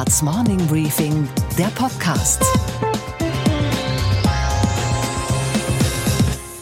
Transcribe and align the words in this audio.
Handelsblatts 0.00 0.22
Morning 0.22 0.66
Briefing, 0.66 1.28
der 1.58 1.66
Podcast. 1.66 2.42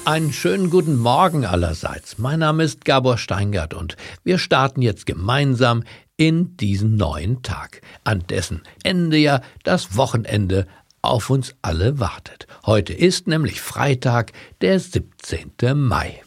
Einen 0.05 0.33
schönen 0.33 0.71
guten 0.71 0.97
Morgen 0.97 1.45
allerseits. 1.45 2.19
Mein 2.19 2.41
Name 2.41 2.65
ist 2.65 2.85
Gabor 2.85 3.17
Steingart 3.17 3.75
und 3.75 3.97
wir 4.25 4.39
starten 4.39 4.83
jetzt 4.83 5.07
gemeinsam 5.07 5.85
in 6.17 6.57
diesen 6.57 6.97
neuen 6.97 7.43
Tag, 7.43 7.81
an 8.03 8.25
dessen 8.29 8.63
Ende 8.83 9.19
ja 9.19 9.41
das 9.63 9.97
Wochenende 9.97 10.67
auf 11.01 11.31
uns 11.31 11.55
alle 11.63 12.01
wartet. 12.01 12.49
Heute 12.67 12.93
ist 12.93 13.29
nämlich 13.29 13.61
Freitag, 13.61 14.33
der 14.63 14.81
17. 14.81 15.53
Mai. 15.75 16.23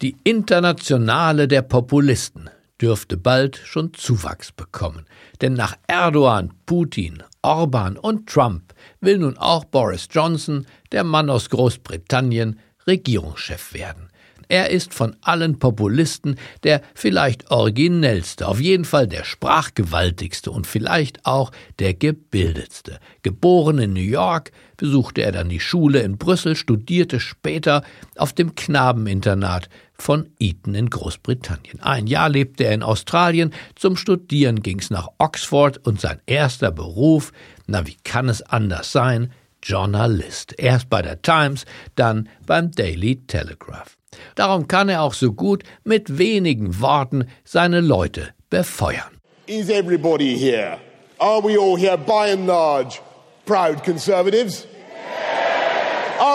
Die 0.00 0.16
Internationale 0.24 1.46
der 1.46 1.62
Populisten 1.62 2.48
dürfte 2.80 3.16
bald 3.16 3.56
schon 3.56 3.94
Zuwachs 3.94 4.52
bekommen. 4.52 5.06
Denn 5.40 5.54
nach 5.54 5.76
Erdogan, 5.86 6.52
Putin, 6.66 7.22
Orban 7.42 7.96
und 7.96 8.28
Trump 8.28 8.74
will 9.00 9.18
nun 9.18 9.38
auch 9.38 9.64
Boris 9.64 10.08
Johnson, 10.10 10.66
der 10.92 11.04
Mann 11.04 11.30
aus 11.30 11.50
Großbritannien, 11.50 12.58
Regierungschef 12.86 13.72
werden. 13.72 14.08
Er 14.48 14.70
ist 14.70 14.94
von 14.94 15.16
allen 15.22 15.58
Populisten 15.58 16.36
der 16.62 16.80
vielleicht 16.94 17.50
originellste, 17.50 18.46
auf 18.46 18.60
jeden 18.60 18.84
Fall 18.84 19.08
der 19.08 19.24
sprachgewaltigste 19.24 20.52
und 20.52 20.68
vielleicht 20.68 21.26
auch 21.26 21.50
der 21.80 21.94
gebildetste. 21.94 23.00
Geboren 23.22 23.78
in 23.78 23.92
New 23.92 24.00
York, 24.00 24.52
besuchte 24.76 25.22
er 25.22 25.32
dann 25.32 25.48
die 25.48 25.58
Schule 25.58 26.00
in 26.00 26.16
Brüssel, 26.16 26.54
studierte 26.54 27.18
später 27.18 27.82
auf 28.16 28.32
dem 28.32 28.54
Knabeninternat 28.54 29.68
von 29.98 30.30
Eton 30.38 30.74
in 30.74 30.90
Großbritannien. 30.90 31.80
Ein 31.80 32.06
Jahr 32.06 32.28
lebte 32.28 32.64
er 32.64 32.72
in 32.72 32.82
Australien, 32.82 33.52
zum 33.74 33.96
Studieren 33.96 34.62
ging's 34.62 34.90
nach 34.90 35.08
Oxford 35.18 35.78
und 35.86 36.00
sein 36.00 36.20
erster 36.26 36.70
Beruf, 36.70 37.32
na 37.66 37.86
wie 37.86 37.96
kann 38.04 38.28
es 38.28 38.42
anders 38.42 38.92
sein, 38.92 39.32
Journalist. 39.62 40.54
Erst 40.58 40.88
bei 40.88 41.02
der 41.02 41.22
Times, 41.22 41.64
dann 41.94 42.28
beim 42.46 42.70
Daily 42.70 43.16
Telegraph. 43.26 43.96
Darum 44.34 44.68
kann 44.68 44.88
er 44.88 45.02
auch 45.02 45.14
so 45.14 45.32
gut 45.32 45.64
mit 45.84 46.18
wenigen 46.18 46.80
Worten 46.80 47.26
seine 47.44 47.80
Leute 47.80 48.30
befeuern. 48.50 49.20
Is 49.46 49.68
everybody 49.68 50.36
here? 50.36 50.78
Are 51.18 51.42
we 51.42 51.58
all 51.58 51.78
here 51.78 51.96
by 51.96 52.32
and 52.32 52.46
large 52.46 53.00
proud 53.44 53.82
conservatives? 53.84 54.66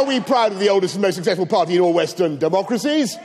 Are 0.02 0.08
we 0.08 0.20
proud 0.20 0.52
of 0.52 0.58
the 0.58 0.70
oldest 0.70 0.96
and 0.96 1.04
most 1.04 1.14
successful 1.14 1.46
party 1.46 1.76
in 1.76 1.80
all 1.80 1.94
Western 1.94 2.40
democracies? 2.40 3.16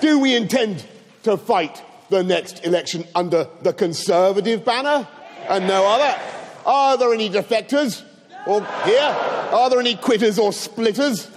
Do 0.00 0.20
we 0.20 0.36
intend 0.36 0.86
to 1.24 1.36
fight 1.36 1.82
the 2.08 2.22
next 2.22 2.64
election 2.64 3.04
under 3.16 3.48
the 3.62 3.72
Conservative 3.72 4.64
banner 4.64 5.08
and 5.48 5.66
no 5.66 5.84
other? 5.84 6.20
Are 6.64 6.96
there 6.96 7.12
any 7.12 7.28
defectors? 7.28 8.04
Or 8.46 8.64
here? 8.84 9.00
Are 9.00 9.68
there 9.68 9.80
any 9.80 9.96
quitters 9.96 10.38
or 10.38 10.52
splitters? 10.52 11.28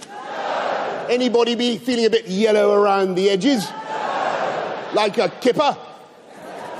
Anybody 1.08 1.56
be 1.56 1.78
feeling 1.78 2.04
a 2.04 2.10
bit 2.10 2.28
yellow 2.28 2.72
around 2.72 3.16
the 3.16 3.30
edges? 3.30 3.68
Like 4.94 5.18
a 5.18 5.28
kipper? 5.40 5.76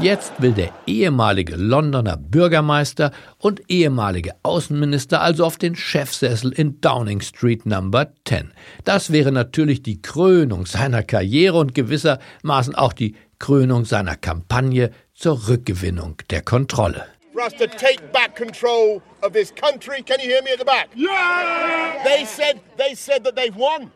Jetzt 0.00 0.32
will 0.40 0.52
der 0.52 0.70
ehemalige 0.86 1.56
Londoner 1.56 2.16
Bürgermeister 2.16 3.10
und 3.36 3.60
ehemalige 3.68 4.32
Außenminister 4.42 5.20
also 5.20 5.44
auf 5.44 5.58
den 5.58 5.76
Chefsessel 5.76 6.52
in 6.52 6.80
Downing 6.80 7.20
Street 7.20 7.66
Number 7.66 8.10
10. 8.24 8.52
Das 8.84 9.12
wäre 9.12 9.30
natürlich 9.30 9.82
die 9.82 10.00
Krönung 10.00 10.64
seiner 10.64 11.02
Karriere 11.02 11.58
und 11.58 11.74
gewissermaßen 11.74 12.74
auch 12.74 12.94
die 12.94 13.14
Krönung 13.38 13.84
seiner 13.84 14.16
Kampagne 14.16 14.90
zur 15.12 15.48
Rückgewinnung 15.48 16.16
der 16.30 16.40
Kontrolle. 16.40 17.04
For 17.34 17.42
us 17.42 17.52
to 17.52 17.66
take 17.66 18.00
back 18.10 18.34
control 18.34 19.02
of 19.22 19.32
this 19.32 19.52
country. 19.54 20.02
Can 20.02 20.18
you 20.20 20.30
hear 20.30 20.42
me 20.42 20.50
at 20.52 20.58
the 20.58 20.64
back? 20.64 20.88
Yeah! 20.96 22.02
They 22.04 22.24
said 22.24 22.60
they 22.78 22.94
said 22.94 23.22
that 23.24 23.36
they've 23.36 23.54
won. 23.54 23.90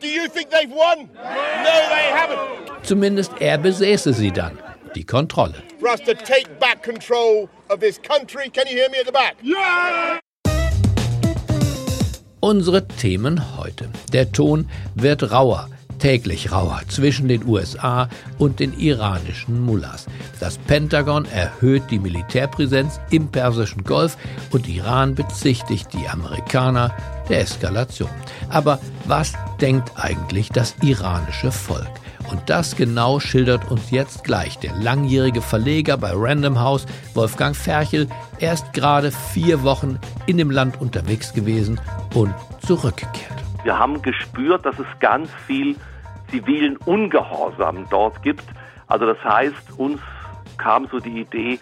Do 0.00 0.08
you 0.08 0.28
think 0.28 0.48
they've 0.50 0.70
won? 0.70 1.10
No, 1.14 1.76
they 1.90 2.10
haven't. 2.10 2.84
Zumindest 2.84 3.32
er 3.38 3.58
besäße 3.58 4.14
sie 4.14 4.30
dann 4.30 4.58
die 4.96 5.04
Kontrolle. 5.04 5.62
Unsere 12.40 12.88
Themen 12.88 13.56
heute. 13.56 13.88
Der 14.12 14.32
Ton 14.32 14.68
wird 14.94 15.30
rauer, 15.30 15.68
täglich 15.98 16.52
rauer 16.52 16.80
zwischen 16.88 17.28
den 17.28 17.46
USA 17.46 18.08
und 18.38 18.60
den 18.60 18.78
iranischen 18.78 19.60
Mullahs. 19.60 20.06
Das 20.40 20.56
Pentagon 20.58 21.26
erhöht 21.26 21.82
die 21.90 21.98
Militärpräsenz 21.98 23.00
im 23.10 23.28
Persischen 23.28 23.84
Golf 23.84 24.16
und 24.50 24.68
Iran 24.68 25.14
bezichtigt 25.14 25.88
die 25.92 26.08
Amerikaner 26.08 26.94
der 27.28 27.40
Eskalation. 27.40 28.10
Aber 28.48 28.78
was 29.04 29.34
denkt 29.60 29.92
eigentlich 29.96 30.48
das 30.48 30.74
iranische 30.82 31.52
Volk? 31.52 31.90
Und 32.30 32.50
das 32.50 32.76
genau 32.76 33.20
schildert 33.20 33.70
uns 33.70 33.90
jetzt 33.90 34.24
gleich 34.24 34.58
der 34.58 34.74
langjährige 34.74 35.40
Verleger 35.40 35.96
bei 35.96 36.10
Random 36.12 36.58
House, 36.58 36.86
Wolfgang 37.14 37.54
Ferchel. 37.54 38.08
Er 38.40 38.52
ist 38.52 38.72
gerade 38.72 39.12
vier 39.12 39.62
Wochen 39.62 39.98
in 40.26 40.36
dem 40.36 40.50
Land 40.50 40.80
unterwegs 40.80 41.32
gewesen 41.32 41.80
und 42.14 42.34
zurückgekehrt. 42.60 43.42
Wir 43.62 43.78
haben 43.78 44.02
gespürt, 44.02 44.64
dass 44.66 44.78
es 44.78 44.86
ganz 45.00 45.28
viel 45.46 45.76
zivilen 46.30 46.76
Ungehorsam 46.78 47.86
dort 47.90 48.22
gibt. 48.22 48.44
Also 48.88 49.06
das 49.06 49.22
heißt, 49.22 49.78
uns 49.78 50.00
kam 50.58 50.88
so 50.90 50.98
die 50.98 51.20
Idee, 51.20 51.58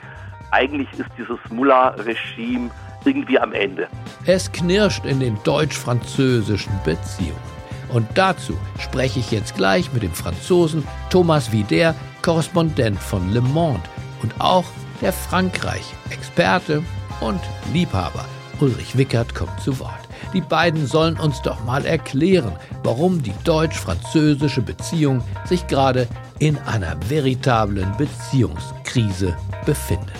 eigentlich 0.50 0.88
ist 0.98 1.10
dieses 1.18 1.38
Mullah-Regime 1.50 2.70
irgendwie 3.04 3.38
am 3.38 3.52
Ende. 3.52 3.88
Es 4.24 4.50
knirscht 4.50 5.04
in 5.04 5.20
den 5.20 5.36
deutsch-französischen 5.44 6.72
Beziehungen. 6.84 7.53
Und 7.94 8.06
dazu 8.14 8.58
spreche 8.78 9.20
ich 9.20 9.30
jetzt 9.30 9.54
gleich 9.54 9.92
mit 9.92 10.02
dem 10.02 10.12
Franzosen 10.12 10.86
Thomas 11.10 11.52
Vider, 11.52 11.94
Korrespondent 12.22 12.98
von 12.98 13.32
Le 13.32 13.40
Monde 13.40 13.88
und 14.22 14.34
auch 14.40 14.64
der 15.00 15.12
Frankreich-Experte 15.12 16.82
und 17.20 17.40
Liebhaber 17.72 18.26
Ulrich 18.60 18.96
Wickert 18.96 19.34
kommt 19.34 19.60
zu 19.60 19.78
Wort. 19.78 20.08
Die 20.32 20.40
beiden 20.40 20.86
sollen 20.86 21.18
uns 21.18 21.40
doch 21.42 21.64
mal 21.64 21.84
erklären, 21.86 22.56
warum 22.82 23.22
die 23.22 23.34
deutsch-französische 23.44 24.62
Beziehung 24.62 25.22
sich 25.44 25.66
gerade 25.66 26.08
in 26.38 26.58
einer 26.58 26.96
veritablen 27.08 27.96
Beziehungskrise 27.96 29.36
befindet. 29.66 30.16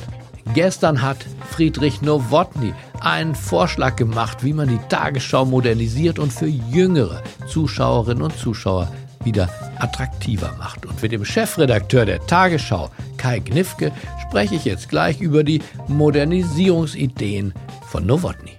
Gestern 0.52 1.02
hat 1.02 1.18
Friedrich 1.50 2.02
Nowotny 2.02 2.74
einen 3.04 3.34
Vorschlag 3.34 3.96
gemacht, 3.96 4.42
wie 4.42 4.52
man 4.52 4.68
die 4.68 4.80
Tagesschau 4.88 5.44
modernisiert 5.44 6.18
und 6.18 6.32
für 6.32 6.46
jüngere 6.46 7.22
Zuschauerinnen 7.46 8.22
und 8.22 8.36
Zuschauer 8.36 8.90
wieder 9.24 9.48
attraktiver 9.78 10.54
macht. 10.58 10.86
Und 10.86 11.02
mit 11.02 11.12
dem 11.12 11.24
Chefredakteur 11.24 12.06
der 12.06 12.26
Tagesschau, 12.26 12.90
Kai 13.16 13.40
Gnifke, 13.40 13.92
spreche 14.22 14.54
ich 14.54 14.64
jetzt 14.64 14.88
gleich 14.88 15.20
über 15.20 15.44
die 15.44 15.62
Modernisierungsideen 15.88 17.54
von 17.88 18.06
Nowotny. 18.06 18.52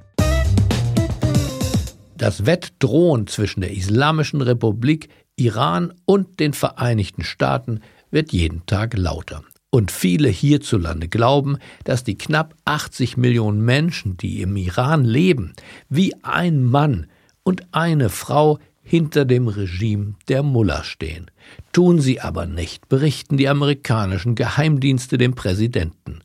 Das 2.18 2.46
Wettdrohen 2.46 3.28
zwischen 3.28 3.62
der 3.62 3.72
Islamischen 3.72 4.42
Republik, 4.42 5.10
Iran 5.36 5.94
und 6.06 6.40
den 6.40 6.54
Vereinigten 6.54 7.24
Staaten 7.24 7.82
wird 8.10 8.32
jeden 8.32 8.66
Tag 8.66 8.96
lauter. 8.98 9.44
Und 9.72 9.92
viele 9.92 10.30
hierzulande 10.30 11.08
glauben, 11.08 11.58
dass 11.84 12.04
die 12.04 12.18
knapp 12.18 12.56
80 12.66 13.18
Millionen 13.18 13.62
Menschen, 13.62 14.16
die 14.16 14.42
im 14.42 14.56
Iran 14.56 15.04
leben, 15.04 15.54
wie 15.90 16.14
ein 16.24 16.64
Mann 16.64 17.08
und 17.44 17.68
eine 17.72 18.10
Frau 18.10 18.60
hinter 18.86 19.26
dem 19.26 19.48
Regime 19.48 20.14
der 20.28 20.44
Mullah 20.44 20.84
stehen. 20.84 21.32
Tun 21.74 22.00
sie 22.00 22.22
aber 22.22 22.46
nicht, 22.46 22.88
berichten 22.88 23.36
die 23.36 23.50
amerikanischen 23.50 24.36
Geheimdienste 24.36 25.18
dem 25.18 25.34
Präsidenten. 25.36 26.22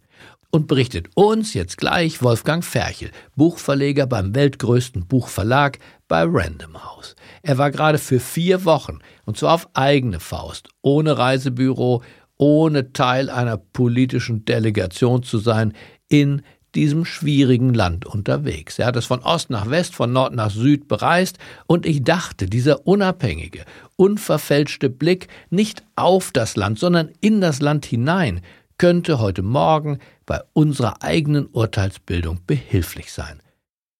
Und 0.52 0.66
berichtet 0.66 1.08
uns 1.14 1.54
jetzt 1.54 1.78
gleich 1.78 2.22
Wolfgang 2.22 2.64
Ferchel, 2.64 3.12
Buchverleger 3.36 4.06
beim 4.06 4.34
weltgrößten 4.34 5.06
Buchverlag 5.06 5.78
bei 6.08 6.24
Random 6.26 6.82
House. 6.84 7.14
Er 7.42 7.56
war 7.56 7.70
gerade 7.70 7.98
für 7.98 8.18
vier 8.18 8.64
Wochen, 8.64 8.98
und 9.26 9.38
zwar 9.38 9.54
auf 9.54 9.68
eigene 9.74 10.18
Faust, 10.18 10.68
ohne 10.82 11.16
Reisebüro, 11.16 12.02
ohne 12.40 12.94
Teil 12.94 13.28
einer 13.28 13.58
politischen 13.58 14.46
Delegation 14.46 15.22
zu 15.22 15.38
sein, 15.38 15.74
in 16.08 16.40
diesem 16.74 17.04
schwierigen 17.04 17.74
Land 17.74 18.06
unterwegs. 18.06 18.78
Er 18.78 18.86
hat 18.86 18.96
es 18.96 19.04
von 19.04 19.20
Ost 19.20 19.50
nach 19.50 19.68
West, 19.68 19.94
von 19.94 20.12
Nord 20.12 20.34
nach 20.34 20.50
Süd 20.50 20.88
bereist 20.88 21.38
und 21.66 21.84
ich 21.84 22.02
dachte, 22.02 22.46
dieser 22.46 22.86
unabhängige, 22.86 23.64
unverfälschte 23.96 24.88
Blick 24.88 25.28
nicht 25.50 25.82
auf 25.96 26.30
das 26.32 26.56
Land, 26.56 26.78
sondern 26.78 27.10
in 27.20 27.42
das 27.42 27.60
Land 27.60 27.84
hinein 27.84 28.40
könnte 28.78 29.18
heute 29.18 29.42
Morgen 29.42 29.98
bei 30.24 30.40
unserer 30.54 31.02
eigenen 31.02 31.46
Urteilsbildung 31.46 32.40
behilflich 32.46 33.12
sein. 33.12 33.42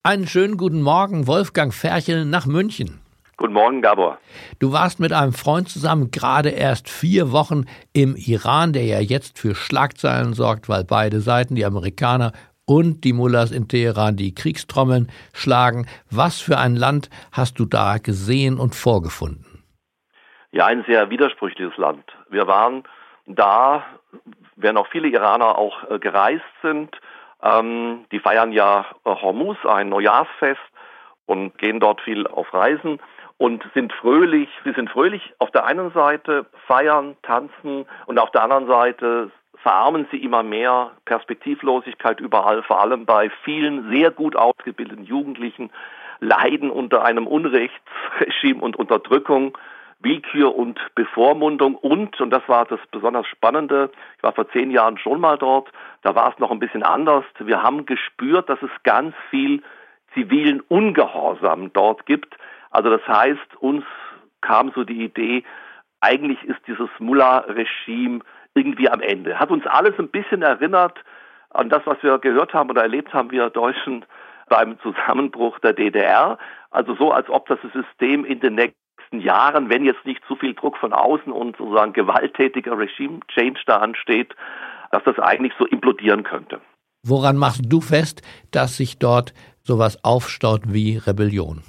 Einen 0.02 0.26
schönen 0.26 0.56
guten 0.56 0.80
Morgen, 0.80 1.26
Wolfgang 1.26 1.74
Ferchel 1.74 2.24
nach 2.24 2.46
München. 2.46 3.00
Guten 3.40 3.54
Morgen, 3.54 3.80
Gabor. 3.80 4.18
Du 4.58 4.74
warst 4.74 5.00
mit 5.00 5.14
einem 5.14 5.32
Freund 5.32 5.70
zusammen 5.70 6.10
gerade 6.10 6.50
erst 6.50 6.90
vier 6.90 7.32
Wochen 7.32 7.64
im 7.94 8.14
Iran, 8.14 8.74
der 8.74 8.84
ja 8.84 9.00
jetzt 9.00 9.38
für 9.38 9.54
Schlagzeilen 9.54 10.34
sorgt, 10.34 10.68
weil 10.68 10.84
beide 10.84 11.20
Seiten, 11.20 11.54
die 11.54 11.64
Amerikaner 11.64 12.32
und 12.66 13.02
die 13.02 13.14
Mullahs 13.14 13.50
in 13.50 13.66
Teheran, 13.66 14.16
die 14.16 14.34
Kriegstrommeln 14.34 15.10
schlagen. 15.32 15.86
Was 16.10 16.38
für 16.38 16.58
ein 16.58 16.76
Land 16.76 17.08
hast 17.32 17.58
du 17.58 17.64
da 17.64 17.96
gesehen 17.96 18.58
und 18.58 18.74
vorgefunden? 18.74 19.64
Ja, 20.52 20.66
ein 20.66 20.84
sehr 20.86 21.08
widersprüchliches 21.08 21.78
Land. 21.78 22.04
Wir 22.28 22.46
waren 22.46 22.84
da, 23.24 23.86
während 24.56 24.78
auch 24.78 24.88
viele 24.88 25.08
Iraner 25.08 25.56
auch 25.56 25.90
äh, 25.90 25.98
gereist 25.98 26.44
sind. 26.60 26.94
Ähm, 27.42 28.04
die 28.12 28.20
feiern 28.20 28.52
ja 28.52 28.84
Hormuz, 29.06 29.56
ein 29.64 29.88
Neujahrsfest 29.88 30.60
und 31.24 31.56
gehen 31.56 31.80
dort 31.80 32.02
viel 32.02 32.26
auf 32.26 32.52
Reisen 32.52 33.00
und 33.40 33.64
sind 33.72 33.90
fröhlich. 33.94 34.50
Sie 34.64 34.72
sind 34.72 34.90
fröhlich 34.90 35.32
auf 35.38 35.50
der 35.50 35.64
einen 35.64 35.90
Seite, 35.92 36.44
feiern, 36.66 37.16
tanzen 37.22 37.86
und 38.04 38.18
auf 38.18 38.30
der 38.32 38.42
anderen 38.42 38.66
Seite 38.66 39.30
verarmen 39.62 40.06
sie 40.10 40.18
immer 40.18 40.42
mehr 40.42 40.90
Perspektivlosigkeit 41.06 42.20
überall, 42.20 42.62
vor 42.62 42.82
allem 42.82 43.06
bei 43.06 43.30
vielen 43.42 43.90
sehr 43.90 44.10
gut 44.10 44.36
ausgebildeten 44.36 45.04
Jugendlichen, 45.04 45.70
leiden 46.20 46.70
unter 46.70 47.02
einem 47.02 47.26
Unrechtsregime 47.26 48.60
und 48.60 48.76
Unterdrückung, 48.76 49.56
Willkür 50.00 50.54
und 50.54 50.78
Bevormundung 50.94 51.76
und, 51.76 52.20
und 52.20 52.30
das 52.30 52.46
war 52.46 52.66
das 52.66 52.80
besonders 52.90 53.26
Spannende, 53.26 53.90
ich 54.18 54.22
war 54.22 54.32
vor 54.32 54.50
zehn 54.50 54.70
Jahren 54.70 54.98
schon 54.98 55.18
mal 55.18 55.38
dort, 55.38 55.70
da 56.02 56.14
war 56.14 56.30
es 56.30 56.38
noch 56.38 56.50
ein 56.50 56.58
bisschen 56.58 56.82
anders. 56.82 57.24
Wir 57.38 57.62
haben 57.62 57.86
gespürt, 57.86 58.50
dass 58.50 58.60
es 58.60 58.70
ganz 58.82 59.14
viel 59.30 59.62
zivilen 60.12 60.60
Ungehorsam 60.60 61.72
dort 61.72 62.04
gibt, 62.04 62.36
also 62.70 62.90
das 62.90 63.06
heißt, 63.06 63.56
uns 63.60 63.84
kam 64.40 64.72
so 64.74 64.84
die 64.84 65.04
Idee, 65.04 65.44
eigentlich 66.00 66.42
ist 66.44 66.60
dieses 66.66 66.88
Mullah-Regime 66.98 68.20
irgendwie 68.54 68.88
am 68.88 69.00
Ende. 69.00 69.38
Hat 69.38 69.50
uns 69.50 69.66
alles 69.66 69.98
ein 69.98 70.08
bisschen 70.08 70.42
erinnert 70.42 70.98
an 71.50 71.68
das, 71.68 71.82
was 71.84 72.02
wir 72.02 72.18
gehört 72.18 72.54
haben 72.54 72.70
oder 72.70 72.82
erlebt 72.82 73.12
haben, 73.12 73.30
wir 73.30 73.50
Deutschen 73.50 74.04
beim 74.48 74.78
Zusammenbruch 74.80 75.58
der 75.60 75.72
DDR. 75.72 76.38
Also 76.70 76.94
so, 76.94 77.12
als 77.12 77.28
ob 77.28 77.46
das 77.48 77.58
System 77.72 78.24
in 78.24 78.40
den 78.40 78.54
nächsten 78.54 79.20
Jahren, 79.20 79.68
wenn 79.68 79.84
jetzt 79.84 80.04
nicht 80.04 80.22
zu 80.26 80.36
viel 80.36 80.54
Druck 80.54 80.76
von 80.76 80.92
außen 80.92 81.32
und 81.32 81.56
sozusagen 81.56 81.92
gewalttätiger 81.92 82.78
Regime-Change 82.78 83.60
da 83.66 83.78
ansteht, 83.78 84.34
dass 84.90 85.02
das 85.04 85.18
eigentlich 85.18 85.52
so 85.58 85.66
implodieren 85.66 86.22
könnte. 86.22 86.60
Woran 87.02 87.36
machst 87.36 87.62
du 87.66 87.80
fest, 87.80 88.22
dass 88.50 88.76
sich 88.76 88.98
dort 88.98 89.32
sowas 89.62 90.04
aufstaut 90.04 90.62
wie 90.66 90.98
Rebellion? 90.98 91.62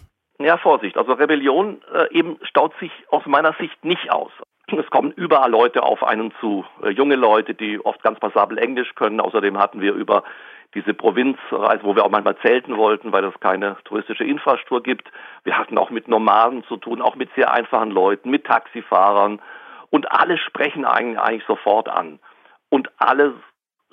Ja, 0.43 0.57
Vorsicht. 0.57 0.97
Also 0.97 1.13
Rebellion 1.13 1.81
äh, 1.93 2.11
eben 2.11 2.37
staut 2.43 2.73
sich 2.79 2.91
aus 3.09 3.25
meiner 3.25 3.53
Sicht 3.53 3.83
nicht 3.83 4.11
aus. 4.11 4.31
Es 4.67 4.89
kommen 4.89 5.11
überall 5.11 5.51
Leute 5.51 5.83
auf 5.83 6.03
einen 6.03 6.33
zu, 6.39 6.65
äh, 6.83 6.89
junge 6.89 7.15
Leute, 7.15 7.53
die 7.53 7.83
oft 7.83 8.01
ganz 8.03 8.19
passabel 8.19 8.57
Englisch 8.57 8.95
können. 8.95 9.19
Außerdem 9.19 9.57
hatten 9.57 9.81
wir 9.81 9.93
über 9.93 10.23
diese 10.73 10.93
Provinzreise, 10.93 11.83
wo 11.83 11.95
wir 11.95 12.05
auch 12.05 12.09
manchmal 12.09 12.37
zelten 12.37 12.77
wollten, 12.77 13.11
weil 13.11 13.25
es 13.25 13.39
keine 13.41 13.75
touristische 13.83 14.23
Infrastruktur 14.23 14.81
gibt. 14.81 15.11
Wir 15.43 15.57
hatten 15.57 15.77
auch 15.77 15.89
mit 15.89 16.07
Nomaden 16.07 16.63
zu 16.65 16.77
tun, 16.77 17.01
auch 17.01 17.15
mit 17.15 17.29
sehr 17.35 17.51
einfachen 17.51 17.91
Leuten, 17.91 18.29
mit 18.29 18.45
Taxifahrern. 18.45 19.41
Und 19.89 20.11
alle 20.11 20.37
sprechen 20.37 20.85
eigentlich, 20.85 21.19
eigentlich 21.19 21.45
sofort 21.45 21.89
an. 21.89 22.19
Und 22.69 22.89
alle 22.97 23.33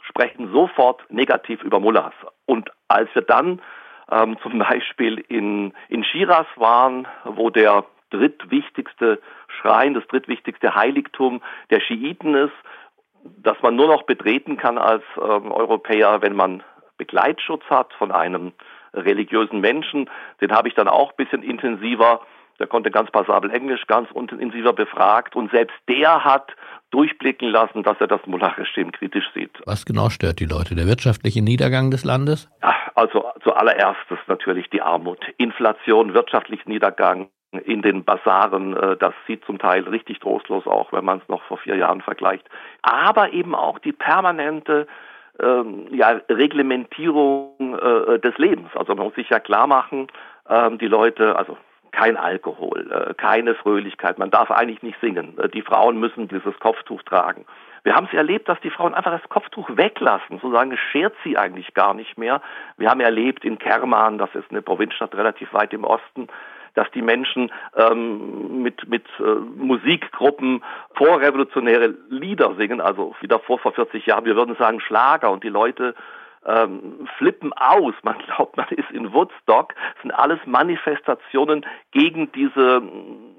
sprechen 0.02 0.52
sofort 0.52 1.02
negativ 1.10 1.62
über 1.62 1.80
Mullahs. 1.80 2.14
Und 2.46 2.70
als 2.86 3.12
wir 3.14 3.22
dann 3.22 3.60
ähm, 4.10 4.36
zum 4.42 4.58
Beispiel 4.58 5.24
in, 5.28 5.72
in 5.88 6.04
Shiraz 6.04 6.46
waren, 6.56 7.06
wo 7.24 7.50
der 7.50 7.84
drittwichtigste 8.10 9.20
Schrein, 9.60 9.94
das 9.94 10.06
drittwichtigste 10.06 10.74
Heiligtum 10.74 11.42
der 11.70 11.80
Schiiten 11.80 12.34
ist, 12.34 12.54
dass 13.42 13.60
man 13.62 13.76
nur 13.76 13.88
noch 13.88 14.04
betreten 14.04 14.56
kann 14.56 14.78
als 14.78 15.02
ähm, 15.16 15.52
Europäer, 15.52 16.22
wenn 16.22 16.34
man 16.34 16.62
Begleitschutz 16.96 17.64
hat 17.68 17.92
von 17.94 18.10
einem 18.12 18.52
religiösen 18.94 19.60
Menschen. 19.60 20.08
Den 20.40 20.52
habe 20.52 20.68
ich 20.68 20.74
dann 20.74 20.88
auch 20.88 21.10
ein 21.10 21.16
bisschen 21.16 21.42
intensiver, 21.42 22.20
der 22.58 22.66
konnte 22.66 22.90
ganz 22.90 23.10
passabel 23.10 23.50
Englisch, 23.50 23.86
ganz 23.86 24.08
intensiver 24.10 24.72
befragt 24.72 25.36
und 25.36 25.50
selbst 25.50 25.76
der 25.88 26.24
hat 26.24 26.54
durchblicken 26.90 27.50
lassen, 27.50 27.82
dass 27.82 28.00
er 28.00 28.06
das 28.06 28.20
Mullah-Regime 28.26 28.92
kritisch 28.92 29.30
sieht. 29.34 29.50
Was 29.66 29.84
genau 29.84 30.08
stört 30.08 30.40
die 30.40 30.46
Leute? 30.46 30.74
Der 30.74 30.86
wirtschaftliche 30.86 31.42
Niedergang 31.42 31.90
des 31.90 32.04
Landes? 32.04 32.48
Ja, 32.62 32.74
also 32.94 33.24
zuallererstes 33.42 34.18
natürlich 34.26 34.70
die 34.70 34.80
Armut, 34.80 35.20
Inflation, 35.36 36.14
wirtschaftlicher 36.14 36.68
Niedergang, 36.68 37.28
in 37.64 37.80
den 37.80 38.04
Basaren, 38.04 38.76
äh, 38.76 38.96
das 38.96 39.14
sieht 39.26 39.44
zum 39.44 39.58
Teil 39.58 39.82
richtig 39.84 40.20
trostlos 40.20 40.66
auch, 40.66 40.92
wenn 40.92 41.04
man 41.04 41.18
es 41.18 41.28
noch 41.28 41.42
vor 41.44 41.58
vier 41.58 41.76
Jahren 41.76 42.02
vergleicht. 42.02 42.46
Aber 42.82 43.32
eben 43.32 43.54
auch 43.54 43.78
die 43.78 43.92
permanente 43.92 44.86
ähm, 45.40 45.86
ja, 45.90 46.20
Reglementierung 46.28 47.78
äh, 47.78 48.18
des 48.18 48.36
Lebens. 48.38 48.68
Also 48.74 48.94
man 48.94 49.06
muss 49.06 49.14
sich 49.14 49.30
ja 49.30 49.40
klar 49.40 49.66
machen, 49.66 50.08
ähm, 50.48 50.78
die 50.78 50.88
Leute, 50.88 51.36
also 51.36 51.56
kein 51.92 52.16
Alkohol, 52.16 52.90
äh, 52.90 53.14
keine 53.14 53.54
Fröhlichkeit, 53.54 54.18
man 54.18 54.30
darf 54.30 54.50
eigentlich 54.50 54.82
nicht 54.82 55.00
singen. 55.00 55.38
Äh, 55.38 55.48
die 55.48 55.62
Frauen 55.62 55.98
müssen 55.98 56.28
dieses 56.28 56.58
Kopftuch 56.60 57.02
tragen. 57.02 57.44
Wir 57.84 57.94
haben 57.94 58.06
es 58.06 58.16
erlebt, 58.16 58.48
dass 58.48 58.60
die 58.60 58.70
Frauen 58.70 58.94
einfach 58.94 59.12
das 59.12 59.28
Kopftuch 59.28 59.68
weglassen, 59.70 60.38
sozusagen 60.40 60.72
es 60.72 60.80
schert 60.90 61.14
sie 61.24 61.38
eigentlich 61.38 61.74
gar 61.74 61.94
nicht 61.94 62.18
mehr. 62.18 62.42
Wir 62.76 62.90
haben 62.90 63.00
erlebt 63.00 63.44
in 63.44 63.58
Kerman, 63.58 64.18
das 64.18 64.34
ist 64.34 64.50
eine 64.50 64.62
Provinzstadt 64.62 65.14
relativ 65.14 65.52
weit 65.52 65.72
im 65.72 65.84
Osten, 65.84 66.28
dass 66.74 66.90
die 66.92 67.02
Menschen 67.02 67.50
ähm, 67.76 68.62
mit, 68.62 68.88
mit 68.88 69.04
äh, 69.18 69.22
Musikgruppen 69.56 70.62
vorrevolutionäre 70.94 71.94
Lieder 72.08 72.54
singen, 72.56 72.80
also 72.80 73.14
wie 73.20 73.28
davor 73.28 73.58
vor 73.58 73.72
40 73.72 74.06
Jahren, 74.06 74.24
wir 74.24 74.36
würden 74.36 74.56
sagen 74.56 74.80
Schlager 74.80 75.30
und 75.30 75.42
die 75.42 75.48
Leute 75.48 75.94
ähm, 76.46 77.08
flippen 77.18 77.52
aus. 77.52 77.94
Man 78.02 78.16
glaubt, 78.26 78.56
man 78.56 78.68
ist 78.70 78.90
in 78.90 79.12
Woodstock. 79.12 79.74
Das 79.94 80.02
sind 80.02 80.12
alles 80.12 80.38
Manifestationen 80.46 81.64
gegen 81.92 82.30
diese, 82.32 82.82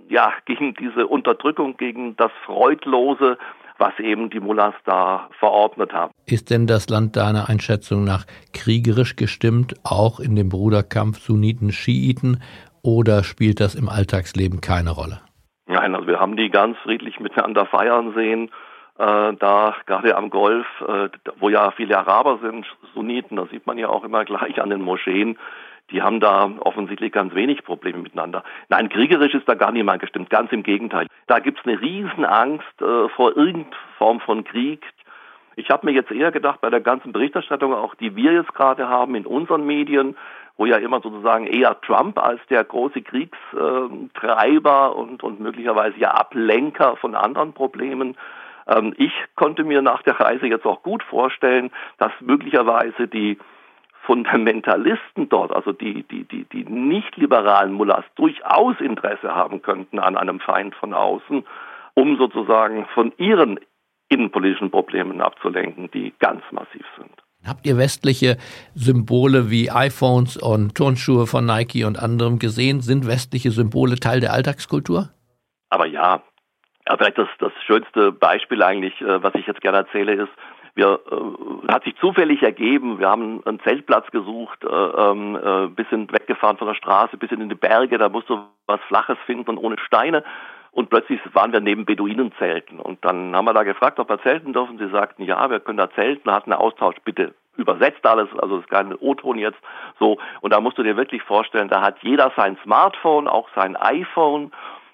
ja, 0.09 0.33
gegen 0.45 0.73
diese 0.75 1.07
Unterdrückung, 1.07 1.77
gegen 1.77 2.15
das 2.15 2.31
Freudlose, 2.45 3.37
was 3.77 3.97
eben 3.99 4.29
die 4.29 4.39
Mullahs 4.39 4.75
da 4.85 5.29
verordnet 5.39 5.93
haben. 5.93 6.11
Ist 6.25 6.49
denn 6.49 6.67
das 6.67 6.89
Land 6.89 7.15
deiner 7.15 7.49
Einschätzung 7.49 8.03
nach 8.03 8.25
kriegerisch 8.53 9.15
gestimmt, 9.15 9.75
auch 9.83 10.19
in 10.19 10.35
dem 10.35 10.49
Bruderkampf 10.49 11.19
Sunniten-Schiiten, 11.19 12.41
oder 12.81 13.23
spielt 13.23 13.59
das 13.59 13.75
im 13.75 13.89
Alltagsleben 13.89 14.61
keine 14.61 14.91
Rolle? 14.91 15.19
Nein, 15.67 15.95
also 15.95 16.07
wir 16.07 16.19
haben 16.19 16.37
die 16.37 16.49
ganz 16.49 16.77
friedlich 16.79 17.19
miteinander 17.19 17.65
feiern 17.65 18.13
sehen 18.15 18.49
äh, 18.99 19.33
da 19.33 19.75
gerade 19.85 20.15
am 20.15 20.29
Golf, 20.29 20.67
äh, 20.85 21.09
wo 21.39 21.49
ja 21.49 21.71
viele 21.71 21.97
Araber 21.97 22.39
sind, 22.41 22.65
Sunniten, 22.93 23.37
das 23.37 23.49
sieht 23.49 23.65
man 23.65 23.77
ja 23.77 23.87
auch 23.87 24.03
immer 24.03 24.25
gleich 24.25 24.61
an 24.61 24.69
den 24.69 24.81
Moscheen, 24.81 25.37
die 25.89 26.01
haben 26.01 26.19
da 26.19 26.51
offensichtlich 26.59 27.11
ganz 27.11 27.33
wenig 27.33 27.63
Probleme 27.63 27.99
miteinander. 27.99 28.43
Nein, 28.67 28.89
kriegerisch 28.89 29.33
ist 29.33 29.47
da 29.47 29.55
gar 29.55 29.71
niemand 29.71 30.01
gestimmt, 30.01 30.29
ganz 30.29 30.51
im 30.51 30.63
Gegenteil. 30.63 31.07
Da 31.27 31.39
gibt's 31.39 31.61
eine 31.65 31.79
Riesenangst 31.79 32.81
äh, 32.81 33.07
vor 33.09 33.35
irgendeiner 33.35 33.75
Form 33.97 34.19
von 34.19 34.43
Krieg. 34.43 34.85
Ich 35.55 35.69
habe 35.69 35.87
mir 35.87 35.93
jetzt 35.93 36.11
eher 36.11 36.31
gedacht, 36.31 36.61
bei 36.61 36.69
der 36.69 36.81
ganzen 36.81 37.11
Berichterstattung, 37.11 37.73
auch 37.73 37.95
die 37.95 38.15
wir 38.15 38.33
jetzt 38.33 38.53
gerade 38.53 38.87
haben 38.89 39.15
in 39.15 39.25
unseren 39.25 39.65
Medien, 39.65 40.17
wo 40.57 40.65
ja 40.65 40.75
immer 40.75 40.99
sozusagen 40.99 41.47
eher 41.47 41.79
Trump 41.81 42.19
als 42.19 42.41
der 42.49 42.65
große 42.65 43.01
Kriegstreiber 43.01 44.95
und, 44.95 45.23
und 45.23 45.39
möglicherweise 45.39 45.97
ja 45.97 46.11
Ablenker 46.11 46.97
von 46.97 47.15
anderen 47.15 47.53
Problemen 47.53 48.17
ähm, 48.69 48.93
ich 48.97 49.11
konnte 49.35 49.63
mir 49.63 49.81
nach 49.81 50.03
der 50.03 50.19
Reise 50.19 50.47
jetzt 50.47 50.65
auch 50.65 50.83
gut 50.83 51.03
vorstellen, 51.03 51.71
dass 51.97 52.11
möglicherweise 52.21 53.07
die 53.07 53.37
Fundamentalisten 54.03 55.29
dort, 55.29 55.51
also 55.51 55.71
die, 55.71 56.03
die, 56.03 56.23
die, 56.23 56.45
die 56.45 56.63
nicht-liberalen 56.63 57.73
Mullahs, 57.73 58.05
durchaus 58.15 58.79
Interesse 58.79 59.35
haben 59.35 59.61
könnten 59.61 59.99
an 59.99 60.17
einem 60.17 60.39
Feind 60.39 60.73
von 60.75 60.93
außen, 60.93 61.45
um 61.93 62.17
sozusagen 62.17 62.87
von 62.93 63.13
ihren 63.17 63.59
innenpolitischen 64.07 64.71
Problemen 64.71 65.21
abzulenken, 65.21 65.91
die 65.91 66.13
ganz 66.19 66.41
massiv 66.51 66.85
sind. 66.97 67.11
Habt 67.45 67.65
ihr 67.65 67.77
westliche 67.77 68.37
Symbole 68.75 69.49
wie 69.49 69.71
iPhones 69.71 70.35
und 70.35 70.75
Turnschuhe 70.75 71.25
von 71.25 71.45
Nike 71.45 71.85
und 71.85 71.97
anderem 71.97 72.37
gesehen? 72.39 72.81
Sind 72.81 73.07
westliche 73.07 73.51
Symbole 73.51 73.95
Teil 73.97 74.19
der 74.19 74.33
Alltagskultur? 74.33 75.09
Aber 75.69 75.85
ja, 75.85 76.21
ja, 76.89 76.97
vielleicht 76.97 77.17
das, 77.17 77.29
das 77.37 77.51
schönste 77.65 78.11
Beispiel 78.11 78.63
eigentlich, 78.63 78.99
äh, 79.01 79.21
was 79.21 79.35
ich 79.35 79.45
jetzt 79.45 79.61
gerne 79.61 79.79
erzähle, 79.79 80.13
ist, 80.13 80.31
wir 80.75 80.99
äh, 81.11 81.71
hat 81.71 81.83
sich 81.83 81.95
zufällig 81.97 82.41
ergeben, 82.41 82.99
wir 82.99 83.09
haben 83.09 83.41
einen 83.45 83.59
Zeltplatz 83.61 84.09
gesucht, 84.11 84.63
äh, 84.63 84.67
ähm, 84.67 85.35
äh, 85.35 85.67
bisschen 85.67 86.11
weggefahren 86.11 86.57
von 86.57 86.67
der 86.67 86.75
Straße, 86.75 87.17
bisschen 87.17 87.41
in 87.41 87.49
die 87.49 87.55
Berge, 87.55 87.97
da 87.97 88.09
musst 88.09 88.29
du 88.29 88.39
was 88.65 88.79
Flaches 88.87 89.17
finden 89.25 89.49
und 89.49 89.57
ohne 89.57 89.77
Steine. 89.79 90.23
und 90.71 90.89
plötzlich 90.89 91.19
waren 91.33 91.51
wir 91.51 91.59
neben 91.59 91.85
Beduinenzelten. 91.85 92.79
Und 92.79 93.03
dann 93.03 93.35
haben 93.35 93.45
wir 93.45 93.53
da 93.53 93.63
gefragt, 93.63 93.99
ob 93.99 94.09
wir 94.09 94.21
zelten 94.21 94.53
dürfen. 94.53 94.77
Sie 94.77 94.89
sagten, 94.89 95.23
ja, 95.23 95.49
wir 95.49 95.59
können 95.59 95.77
da 95.77 95.89
zelten, 95.91 96.31
hatten 96.31 96.53
einen 96.53 96.61
Austausch, 96.61 96.95
bitte 97.03 97.33
übersetzt 97.57 98.05
alles, 98.05 98.29
also 98.37 98.57
es 98.57 98.61
ist 98.61 98.69
kein 98.69 98.95
O-Ton 98.95 99.37
jetzt 99.37 99.59
so. 99.99 100.17
Und 100.41 100.53
da 100.53 100.61
musst 100.61 100.77
du 100.77 100.83
dir 100.83 100.95
wirklich 100.95 101.21
vorstellen, 101.23 101.67
da 101.67 101.81
hat 101.81 101.97
jeder 102.01 102.31
sein 102.37 102.57
Smartphone, 102.63 103.27
auch 103.27 103.49
sein 103.55 103.75
iPhone 103.75 104.51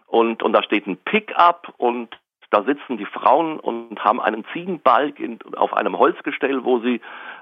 und, 0.07 0.43
und 0.43 0.53
da 0.53 0.63
steht 0.63 0.87
ein 0.87 0.97
Pickup 0.97 1.73
und 1.77 2.15
da 2.51 2.63
sitzen 2.63 2.97
die 2.97 3.05
Frauen 3.05 3.59
und 3.59 4.01
haben 4.03 4.21
einen 4.21 4.45
Ziegenbalg 4.53 5.19
in, 5.19 5.39
auf 5.57 5.73
einem 5.73 5.97
Holzgestell, 5.97 6.63
wo 6.63 6.79
sie 6.79 7.01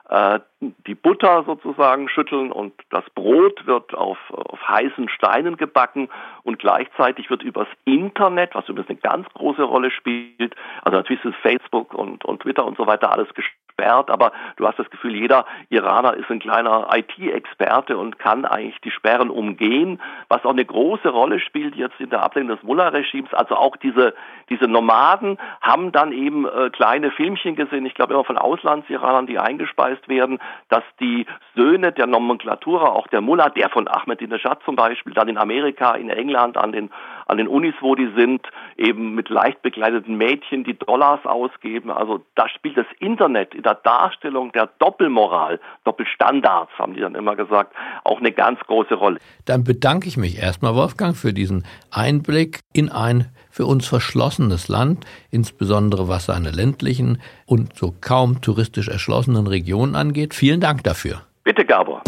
äh, 0.09 0.39
die 0.59 0.95
Butter 0.95 1.43
sozusagen 1.45 2.09
schütteln 2.09 2.51
und 2.51 2.73
das 2.89 3.03
Brot 3.13 3.65
wird 3.67 3.93
auf, 3.93 4.17
auf 4.31 4.67
heißen 4.67 5.09
Steinen 5.09 5.57
gebacken 5.57 6.09
und 6.43 6.57
gleichzeitig 6.57 7.29
wird 7.29 7.43
übers 7.43 7.67
Internet, 7.85 8.55
was 8.55 8.67
übrigens 8.67 8.89
eine 8.89 8.99
ganz 8.99 9.27
große 9.33 9.63
Rolle 9.63 9.91
spielt, 9.91 10.55
also 10.81 10.97
natürlich 10.97 11.23
ist 11.25 11.35
Facebook 11.41 11.93
und, 11.93 12.25
und 12.25 12.41
Twitter 12.41 12.65
und 12.65 12.77
so 12.77 12.87
weiter 12.87 13.11
alles 13.11 13.27
gesperrt, 13.73 14.09
aber 14.09 14.31
du 14.57 14.67
hast 14.67 14.79
das 14.79 14.89
Gefühl, 14.89 15.15
jeder 15.15 15.45
Iraner 15.69 16.13
ist 16.15 16.29
ein 16.29 16.39
kleiner 16.39 16.87
IT-Experte 16.93 17.97
und 17.97 18.19
kann 18.19 18.45
eigentlich 18.45 18.79
die 18.81 18.91
Sperren 18.91 19.29
umgehen, 19.29 19.99
was 20.29 20.45
auch 20.45 20.51
eine 20.51 20.65
große 20.65 21.09
Rolle 21.09 21.39
spielt 21.39 21.75
jetzt 21.75 21.99
in 21.99 22.09
der 22.09 22.23
Ablehnung 22.23 22.55
des 22.55 22.63
Mullah-Regimes. 22.63 23.33
Also 23.33 23.55
auch 23.55 23.75
diese, 23.77 24.13
diese 24.49 24.65
Nomaden 24.65 25.37
haben 25.61 25.91
dann 25.91 26.11
eben 26.11 26.45
äh, 26.45 26.69
kleine 26.69 27.11
Filmchen 27.11 27.55
gesehen, 27.55 27.85
ich 27.85 27.95
glaube 27.95 28.13
immer 28.13 28.23
von 28.23 28.37
Auslandsiranern, 28.37 29.27
die 29.27 29.39
eingespeist 29.39 30.07
werden, 30.07 30.39
dass 30.69 30.83
die 30.99 31.25
Söhne 31.55 31.91
der 31.91 32.07
Nomenklatura, 32.07 32.85
auch 32.85 33.07
der 33.07 33.21
Mullah, 33.21 33.49
der 33.49 33.69
von 33.69 33.87
Ahmadinejad 33.87 34.63
zum 34.63 34.75
Beispiel, 34.75 35.13
dann 35.13 35.27
in 35.27 35.37
Amerika, 35.37 35.93
in 35.93 36.09
England, 36.09 36.57
an 36.57 36.71
den, 36.71 36.91
an 37.27 37.37
den 37.37 37.47
Unis, 37.47 37.75
wo 37.81 37.95
die 37.95 38.11
sind, 38.15 38.45
eben 38.77 39.15
mit 39.15 39.29
leicht 39.29 39.61
bekleideten 39.61 40.17
Mädchen, 40.17 40.63
die 40.63 40.77
Dollars 40.77 41.25
ausgeben. 41.25 41.91
Also 41.91 42.21
da 42.35 42.49
spielt 42.49 42.77
das 42.77 42.85
Internet 42.99 43.53
in 43.53 43.63
der 43.63 43.75
Darstellung 43.75 44.51
der 44.51 44.69
Doppelmoral, 44.79 45.59
Doppelstandards, 45.83 46.71
haben 46.77 46.93
die 46.93 47.01
dann 47.01 47.15
immer 47.15 47.35
gesagt, 47.35 47.73
auch 48.03 48.19
eine 48.19 48.31
ganz 48.31 48.59
große 48.61 48.95
Rolle. 48.95 49.19
Dann 49.45 49.63
bedanke 49.63 50.07
ich 50.07 50.17
mich 50.17 50.41
erstmal, 50.41 50.75
Wolfgang, 50.75 51.15
für 51.15 51.33
diesen 51.33 51.65
Einblick 51.91 52.59
in 52.73 52.89
ein 52.89 53.27
für 53.49 53.65
uns 53.65 53.87
verschlossenes 53.87 54.67
Land, 54.67 55.05
insbesondere 55.29 56.07
was 56.07 56.25
seine 56.25 56.49
ländlichen 56.49 57.21
und 57.45 57.75
so 57.75 57.93
kaum 58.01 58.41
touristisch 58.41 58.87
erschlossenen 58.87 59.45
Regionen 59.45 59.95
angeht. 59.95 60.33
Vielen 60.33 60.59
Dank 60.59 60.83
dafür. 60.83 61.21
Bitte, 61.43 61.63
Gabor. 61.63 62.01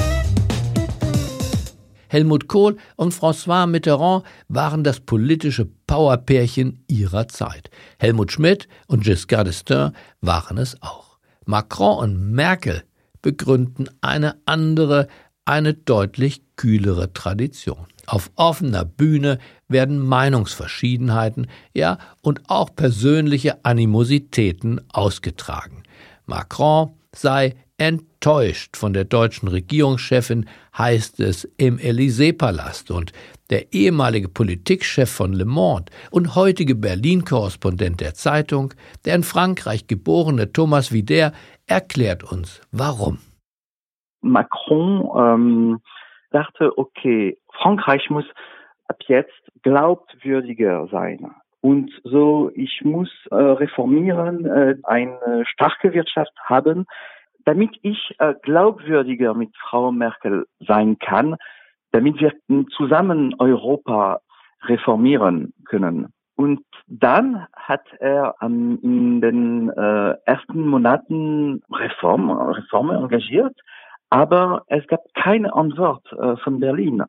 Helmut 2.16 2.48
Kohl 2.48 2.78
und 2.96 3.14
François 3.14 3.68
Mitterrand 3.68 4.24
waren 4.48 4.86
das 4.86 5.02
politische 5.02 5.68
Powerpärchen 5.86 6.82
ihrer 6.88 7.28
Zeit. 7.28 7.70
Helmut 8.00 8.32
Schmidt 8.32 8.70
und 8.88 9.04
Giscard 9.04 9.50
d'Estaing 9.50 9.92
waren 10.22 10.58
es 10.58 10.82
auch. 10.82 11.18
Macron 11.46 11.98
und 11.98 12.32
Merkel 12.32 12.84
begründen 13.22 13.90
eine 14.00 14.36
andere, 14.46 15.10
eine 15.44 15.74
deutlich 15.74 16.42
kühlere 16.56 17.12
Tradition. 17.12 17.86
Auf 18.06 18.32
offener 18.36 18.86
Bühne 18.86 19.38
werden 19.68 20.00
Meinungsverschiedenheiten, 20.00 21.48
ja, 21.74 21.98
und 22.22 22.44
auch 22.48 22.74
persönliche 22.74 23.66
Animositäten 23.66 24.80
ausgetragen. 24.94 25.84
Macron 26.26 26.94
sei 27.14 27.56
enttäuscht 27.78 28.15
von 28.76 28.94
der 28.94 29.06
deutschen 29.06 29.48
Regierungschefin, 29.48 30.48
heißt 30.76 31.20
es 31.20 31.46
im 31.58 31.78
Élysée-Palast. 31.78 32.90
Und 32.90 33.12
der 33.52 33.72
ehemalige 33.72 34.30
Politikchef 34.30 35.12
von 35.12 35.34
Le 35.34 35.46
Monde 35.46 35.92
und 36.10 36.36
heutige 36.36 36.74
Berlin-Korrespondent 36.74 38.02
der 38.02 38.16
Zeitung, 38.16 38.74
der 39.06 39.16
in 39.16 39.24
Frankreich 39.24 39.86
geborene 39.86 40.52
Thomas 40.52 40.92
Wider, 40.92 41.34
erklärt 41.68 42.24
uns, 42.24 42.62
warum. 42.72 43.20
Macron 44.22 45.08
ähm, 45.16 45.80
dachte, 46.32 46.76
okay, 46.78 47.38
Frankreich 47.62 48.10
muss 48.10 48.26
ab 48.88 48.98
jetzt 49.08 49.34
glaubwürdiger 49.62 50.88
sein. 50.92 51.32
Und 51.62 51.92
so, 52.04 52.52
ich 52.56 52.82
muss 52.84 53.10
äh, 53.30 53.36
reformieren, 53.36 54.46
äh, 54.46 54.76
eine 54.84 55.44
starke 55.46 55.94
Wirtschaft 55.94 56.34
haben, 56.44 56.86
damit 57.46 57.78
ich 57.82 58.16
äh, 58.20 58.34
glaubwürdiger 58.42 59.34
mit 59.34 59.56
Frau 59.58 59.92
Merkel 59.92 60.46
sein 60.60 60.98
kann, 61.00 61.36
damit 61.92 62.20
wir 62.20 62.34
zusammen 62.76 63.36
Europa 63.40 64.20
reformieren 64.64 65.54
können. 65.66 66.12
Und 66.36 66.66
dann 66.88 67.48
hat 67.56 67.86
er 68.00 68.36
ähm, 68.42 68.78
in 68.82 69.22
den 69.22 69.70
äh, 69.70 70.16
ersten 70.26 70.68
Monaten 70.68 71.62
Reform, 71.72 72.30
Reformen 72.30 72.98
engagiert, 72.98 73.58
aber 74.10 74.64
es 74.68 74.86
gab 74.88 75.02
keine 75.14 75.54
Antwort 75.54 76.06
äh, 76.12 76.36
von 76.38 76.60
Berlin. 76.60 77.04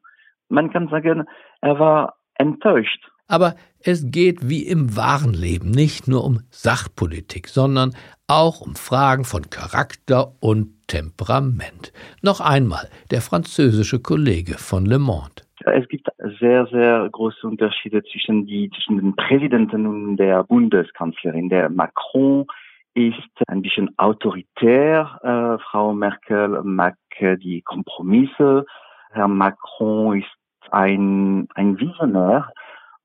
Man 0.48 0.70
kann 0.70 0.88
sagen, 0.88 1.24
er 1.60 1.78
war 1.78 2.14
enttäuscht. 2.34 3.10
Aber 3.28 3.54
es 3.80 4.10
geht 4.10 4.48
wie 4.48 4.66
im 4.66 4.96
wahren 4.96 5.34
Leben 5.34 5.70
nicht 5.70 6.08
nur 6.08 6.24
um 6.24 6.40
Sachpolitik, 6.50 7.48
sondern 7.48 7.94
auch 8.28 8.60
um 8.60 8.74
Fragen 8.74 9.24
von 9.24 9.50
Charakter 9.50 10.32
und 10.40 10.86
Temperament. 10.86 11.92
Noch 12.22 12.40
einmal 12.40 12.88
der 13.10 13.20
französische 13.20 14.00
Kollege 14.00 14.54
von 14.54 14.86
Le 14.86 14.98
Monde. 14.98 15.42
Es 15.64 15.88
gibt 15.88 16.08
sehr, 16.38 16.66
sehr 16.66 17.08
große 17.10 17.46
Unterschiede 17.46 18.02
zwischen, 18.04 18.46
die, 18.46 18.70
zwischen 18.70 18.98
den 18.98 19.16
Präsidenten 19.16 19.86
und 19.86 20.16
der 20.16 20.44
Bundeskanzlerin. 20.44 21.48
Der 21.48 21.68
Macron 21.68 22.46
ist 22.94 23.16
ein 23.48 23.62
bisschen 23.62 23.90
autoritär. 23.98 25.18
Äh, 25.22 25.62
Frau 25.64 25.92
Merkel 25.92 26.62
mag 26.62 26.94
die 27.20 27.62
Kompromisse. 27.62 28.66
Herr 29.10 29.28
Macron 29.28 30.18
ist 30.18 30.28
ein, 30.70 31.48
ein 31.54 31.78
Visionär. 31.78 32.50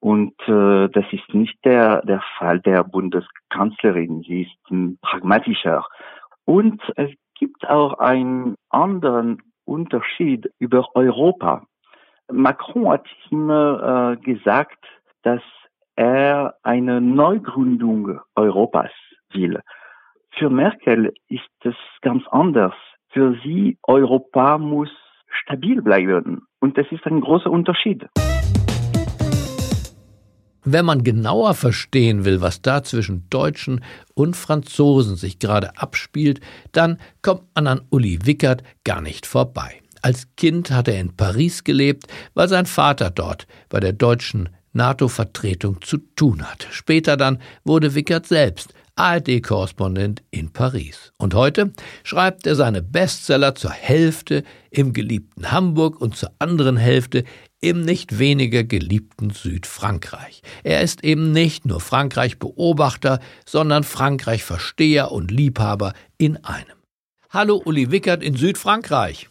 Und 0.01 0.33
äh, 0.47 0.89
das 0.89 1.05
ist 1.11 1.33
nicht 1.33 1.63
der, 1.63 2.01
der 2.01 2.21
Fall 2.37 2.59
der 2.59 2.83
Bundeskanzlerin. 2.83 4.23
Sie 4.23 4.41
ist 4.41 4.71
ein 4.71 4.97
pragmatischer. 4.99 5.85
Und 6.43 6.81
es 6.95 7.11
gibt 7.37 7.69
auch 7.69 7.99
einen 7.99 8.55
anderen 8.71 9.43
Unterschied 9.63 10.51
über 10.57 10.87
Europa. 10.95 11.63
Macron 12.31 12.89
hat 12.89 13.05
immer 13.29 14.17
äh, 14.17 14.23
gesagt, 14.23 14.83
dass 15.21 15.41
er 15.95 16.55
eine 16.63 16.99
Neugründung 16.99 18.19
Europas 18.35 18.91
will. 19.33 19.59
Für 20.31 20.49
Merkel 20.49 21.13
ist 21.27 21.49
es 21.63 21.75
ganz 22.01 22.23
anders. 22.31 22.73
Für 23.09 23.35
sie, 23.43 23.77
Europa 23.83 24.57
muss 24.57 24.89
stabil 25.43 25.83
bleiben. 25.83 26.47
Und 26.59 26.79
das 26.79 26.87
ist 26.91 27.05
ein 27.05 27.21
großer 27.21 27.51
Unterschied. 27.51 28.07
Wenn 30.63 30.85
man 30.85 31.03
genauer 31.03 31.55
verstehen 31.55 32.23
will, 32.23 32.41
was 32.41 32.61
da 32.61 32.83
zwischen 32.83 33.27
Deutschen 33.29 33.83
und 34.13 34.35
Franzosen 34.35 35.15
sich 35.15 35.39
gerade 35.39 35.77
abspielt, 35.77 36.39
dann 36.71 36.99
kommt 37.21 37.43
man 37.55 37.67
an 37.67 37.81
Uli 37.89 38.19
Wickert 38.25 38.61
gar 38.83 39.01
nicht 39.01 39.25
vorbei. 39.25 39.81
Als 40.03 40.27
Kind 40.35 40.71
hat 40.71 40.87
er 40.87 40.99
in 40.99 41.15
Paris 41.15 41.63
gelebt, 41.63 42.07
weil 42.33 42.47
sein 42.47 42.65
Vater 42.65 43.09
dort 43.09 43.47
bei 43.69 43.79
der 43.79 43.93
deutschen 43.93 44.49
NATO-Vertretung 44.73 45.81
zu 45.81 45.97
tun 45.97 46.43
hatte. 46.43 46.67
Später 46.71 47.17
dann 47.17 47.39
wurde 47.63 47.93
Wickert 47.95 48.27
selbst 48.27 48.73
ARD-Korrespondent 48.95 50.23
in 50.31 50.51
Paris. 50.51 51.13
Und 51.17 51.33
heute 51.33 51.73
schreibt 52.03 52.45
er 52.47 52.55
seine 52.55 52.81
Bestseller 52.81 53.55
zur 53.55 53.71
Hälfte 53.71 54.43
im 54.69 54.93
geliebten 54.93 55.51
Hamburg 55.51 55.99
und 55.99 56.15
zur 56.15 56.31
anderen 56.39 56.77
Hälfte 56.77 57.23
im 57.61 57.81
nicht 57.81 58.19
weniger 58.19 58.63
geliebten 58.63 59.29
Südfrankreich. 59.29 60.41
Er 60.63 60.81
ist 60.81 61.03
eben 61.03 61.31
nicht 61.31 61.65
nur 61.65 61.79
Frankreich-Beobachter, 61.79 63.19
sondern 63.45 63.83
Frankreich-Versteher 63.83 65.11
und 65.11 65.31
Liebhaber 65.31 65.93
in 66.17 66.43
einem. 66.43 66.77
Hallo 67.29 67.61
Uli 67.63 67.91
Wickert 67.91 68.23
in 68.23 68.35
Südfrankreich. 68.35 69.29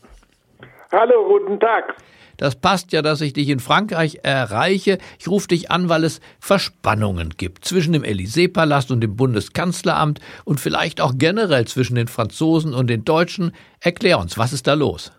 Hallo, 0.92 1.28
guten 1.28 1.60
Tag. 1.60 1.94
Das 2.40 2.58
passt 2.58 2.92
ja, 2.92 3.02
dass 3.02 3.20
ich 3.20 3.34
dich 3.34 3.50
in 3.50 3.60
Frankreich 3.60 4.20
erreiche. 4.22 4.96
Ich 5.18 5.28
rufe 5.28 5.48
dich 5.48 5.70
an, 5.70 5.90
weil 5.90 6.04
es 6.04 6.22
Verspannungen 6.40 7.34
gibt 7.36 7.66
zwischen 7.66 7.92
dem 7.92 8.02
Élysée-Palast 8.02 8.90
und 8.90 9.02
dem 9.02 9.14
Bundeskanzleramt 9.14 10.20
und 10.46 10.58
vielleicht 10.58 11.02
auch 11.02 11.12
generell 11.18 11.66
zwischen 11.66 11.96
den 11.96 12.08
Franzosen 12.08 12.72
und 12.72 12.88
den 12.88 13.04
Deutschen. 13.04 13.52
Erklär 13.84 14.18
uns, 14.18 14.38
was 14.38 14.54
ist 14.54 14.66
da 14.66 14.72
los? 14.72 15.12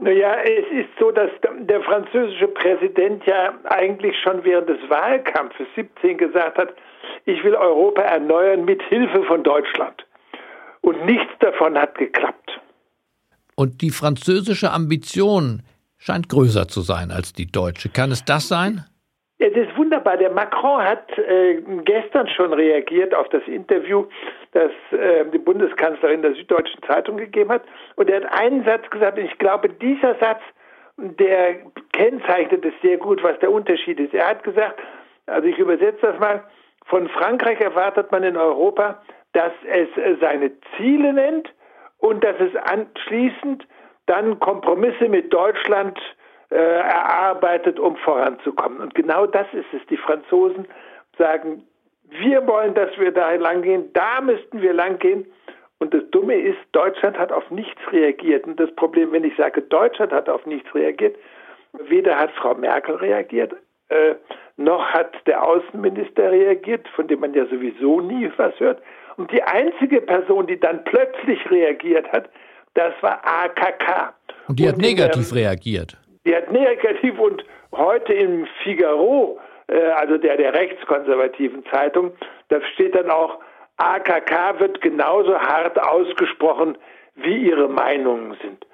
Naja, 0.00 0.34
es 0.42 0.66
ist 0.72 0.88
so, 0.98 1.12
dass 1.12 1.30
der 1.60 1.82
französische 1.82 2.48
Präsident 2.48 3.24
ja 3.26 3.54
eigentlich 3.64 4.16
schon 4.20 4.42
während 4.42 4.68
des 4.68 4.80
Wahlkampfes 4.88 5.68
17 5.76 6.18
gesagt 6.18 6.58
hat, 6.58 6.74
ich 7.26 7.44
will 7.44 7.54
Europa 7.54 8.02
erneuern 8.02 8.64
mit 8.64 8.82
Hilfe 8.84 9.22
von 9.22 9.44
Deutschland. 9.44 10.04
Und 10.80 11.04
nichts 11.06 11.32
davon 11.38 11.78
hat 11.78 11.96
geklappt. 11.96 12.60
Und 13.60 13.82
die 13.82 13.90
französische 13.90 14.70
Ambition 14.70 15.60
scheint 15.98 16.30
größer 16.30 16.66
zu 16.66 16.80
sein 16.80 17.10
als 17.10 17.34
die 17.34 17.44
deutsche. 17.44 17.90
Kann 17.90 18.10
es 18.10 18.24
das 18.24 18.48
sein? 18.48 18.86
Es 19.36 19.52
ist 19.54 19.76
wunderbar. 19.76 20.16
Der 20.16 20.30
Macron 20.30 20.82
hat 20.82 21.06
äh, 21.18 21.60
gestern 21.84 22.26
schon 22.28 22.54
reagiert 22.54 23.14
auf 23.14 23.28
das 23.28 23.42
Interview, 23.46 24.06
das 24.52 24.70
äh, 24.92 25.26
die 25.30 25.36
Bundeskanzlerin 25.36 26.22
der 26.22 26.32
Süddeutschen 26.36 26.82
Zeitung 26.86 27.18
gegeben 27.18 27.50
hat. 27.50 27.64
Und 27.96 28.08
er 28.08 28.22
hat 28.22 28.32
einen 28.32 28.64
Satz 28.64 28.88
gesagt, 28.88 29.18
und 29.18 29.26
ich 29.26 29.36
glaube, 29.36 29.68
dieser 29.68 30.14
Satz, 30.14 30.40
der 30.96 31.56
kennzeichnet 31.92 32.64
es 32.64 32.72
sehr 32.80 32.96
gut, 32.96 33.22
was 33.22 33.38
der 33.40 33.52
Unterschied 33.52 34.00
ist. 34.00 34.14
Er 34.14 34.26
hat 34.26 34.42
gesagt, 34.42 34.80
also 35.26 35.46
ich 35.46 35.58
übersetze 35.58 36.00
das 36.00 36.18
mal, 36.18 36.44
von 36.86 37.10
Frankreich 37.10 37.60
erwartet 37.60 38.10
man 38.10 38.22
in 38.22 38.38
Europa, 38.38 39.02
dass 39.34 39.52
es 39.70 39.88
seine 40.18 40.50
Ziele 40.78 41.12
nennt 41.12 41.52
und 42.00 42.24
dass 42.24 42.36
es 42.40 42.54
anschließend 42.56 43.66
dann 44.06 44.40
Kompromisse 44.40 45.08
mit 45.08 45.32
Deutschland 45.32 45.98
äh, 46.50 46.56
erarbeitet, 46.56 47.78
um 47.78 47.96
voranzukommen. 47.96 48.80
Und 48.80 48.94
genau 48.94 49.26
das 49.26 49.46
ist 49.52 49.72
es. 49.72 49.86
Die 49.88 49.96
Franzosen 49.96 50.66
sagen, 51.16 51.62
wir 52.08 52.46
wollen, 52.46 52.74
dass 52.74 52.90
wir 52.98 53.12
da 53.12 53.32
lang 53.34 53.62
gehen, 53.62 53.92
da 53.92 54.20
müssten 54.20 54.60
wir 54.60 54.72
lang 54.72 54.98
gehen. 54.98 55.26
Und 55.78 55.94
das 55.94 56.02
Dumme 56.10 56.34
ist, 56.34 56.58
Deutschland 56.72 57.18
hat 57.18 57.32
auf 57.32 57.50
nichts 57.50 57.80
reagiert. 57.92 58.46
Und 58.46 58.58
das 58.58 58.70
Problem, 58.74 59.12
wenn 59.12 59.24
ich 59.24 59.36
sage, 59.36 59.62
Deutschland 59.62 60.12
hat 60.12 60.28
auf 60.28 60.44
nichts 60.44 60.74
reagiert, 60.74 61.16
weder 61.72 62.18
hat 62.18 62.32
Frau 62.32 62.54
Merkel 62.54 62.96
reagiert, 62.96 63.54
äh, 63.88 64.14
noch 64.56 64.84
hat 64.92 65.14
der 65.26 65.42
Außenminister 65.42 66.30
reagiert, 66.30 66.86
von 66.88 67.06
dem 67.06 67.20
man 67.20 67.32
ja 67.32 67.46
sowieso 67.46 68.00
nie 68.00 68.30
was 68.36 68.58
hört. 68.60 68.82
Und 69.20 69.30
die 69.32 69.42
einzige 69.42 70.00
Person, 70.00 70.46
die 70.46 70.58
dann 70.58 70.82
plötzlich 70.84 71.38
reagiert 71.50 72.10
hat, 72.10 72.30
das 72.72 72.94
war 73.02 73.20
AKK. 73.22 74.14
Und 74.48 74.58
die 74.58 74.66
hat 74.66 74.76
und 74.76 74.80
negativ 74.80 75.30
in, 75.30 75.36
reagiert. 75.36 75.98
Die 76.24 76.34
hat 76.34 76.50
negativ 76.50 77.18
und 77.18 77.44
heute 77.70 78.14
im 78.14 78.46
Figaro, 78.64 79.38
äh, 79.66 79.78
also 79.90 80.16
der 80.16 80.38
der 80.38 80.54
rechtskonservativen 80.54 81.66
Zeitung, 81.70 82.12
da 82.48 82.62
steht 82.72 82.94
dann 82.94 83.10
auch, 83.10 83.40
AKK 83.76 84.58
wird 84.58 84.80
genauso 84.80 85.38
hart 85.38 85.78
ausgesprochen, 85.78 86.78
wie 87.16 87.46
ihre 87.50 87.68
Meinungen 87.68 88.38
sind. 88.40 88.66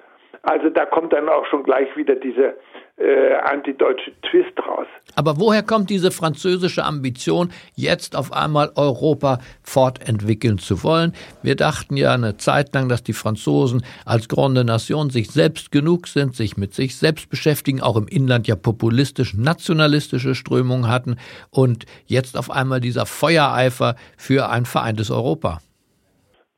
Also 0.43 0.69
da 0.69 0.85
kommt 0.85 1.11
dann 1.11 1.27
auch 1.27 1.45
schon 1.47 1.63
gleich 1.63 1.93
wieder 1.97 2.15
diese 2.15 2.55
äh, 2.97 3.35
antideutsche 3.43 4.11
Twist 4.21 4.57
raus. 4.67 4.87
Aber 5.15 5.39
woher 5.39 5.63
kommt 5.63 5.89
diese 5.89 6.11
französische 6.11 6.83
Ambition, 6.83 7.49
jetzt 7.75 8.15
auf 8.15 8.33
einmal 8.33 8.71
Europa 8.75 9.39
fortentwickeln 9.61 10.57
zu 10.57 10.83
wollen? 10.83 11.13
Wir 11.43 11.55
dachten 11.55 11.95
ja 11.95 12.13
eine 12.13 12.37
Zeit 12.37 12.73
lang, 12.73 12.89
dass 12.89 13.03
die 13.03 13.13
Franzosen 13.13 13.83
als 14.05 14.27
Grande 14.27 14.63
Nation 14.63 15.09
sich 15.09 15.29
selbst 15.29 15.71
genug 15.71 16.07
sind, 16.07 16.35
sich 16.35 16.57
mit 16.57 16.73
sich 16.73 16.97
selbst 16.97 17.29
beschäftigen, 17.29 17.81
auch 17.81 17.97
im 17.97 18.07
Inland 18.07 18.47
ja 18.47 18.55
populistisch 18.55 19.35
nationalistische 19.35 20.35
Strömungen 20.35 20.89
hatten 20.89 21.17
und 21.51 21.85
jetzt 22.05 22.37
auf 22.37 22.49
einmal 22.49 22.81
dieser 22.81 23.05
Feuereifer 23.05 23.95
für 24.17 24.49
ein 24.49 24.65
vereintes 24.65 25.11
Europa. 25.11 25.59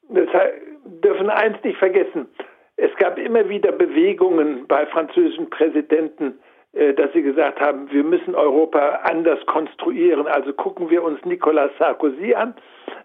Das 0.10 0.27
dürfen 1.03 1.29
eins 1.29 1.58
nicht 1.63 1.77
vergessen. 1.77 2.27
Es 2.81 2.95
gab 2.95 3.17
immer 3.17 3.50
wieder 3.50 3.74
Bewegungen 3.74 4.65
bei 4.65 4.86
französischen 4.86 5.50
Präsidenten, 5.50 6.39
äh, 6.71 6.93
dass 6.93 7.12
sie 7.12 7.21
gesagt 7.21 7.59
haben, 7.59 7.91
wir 7.91 8.03
müssen 8.05 8.36
Europa 8.36 9.01
anders 9.03 9.45
konstruieren. 9.48 10.27
Also 10.27 10.53
gucken 10.53 10.89
wir 10.89 11.03
uns 11.03 11.24
Nicolas 11.25 11.71
Sarkozy 11.77 12.33
an. 12.33 12.55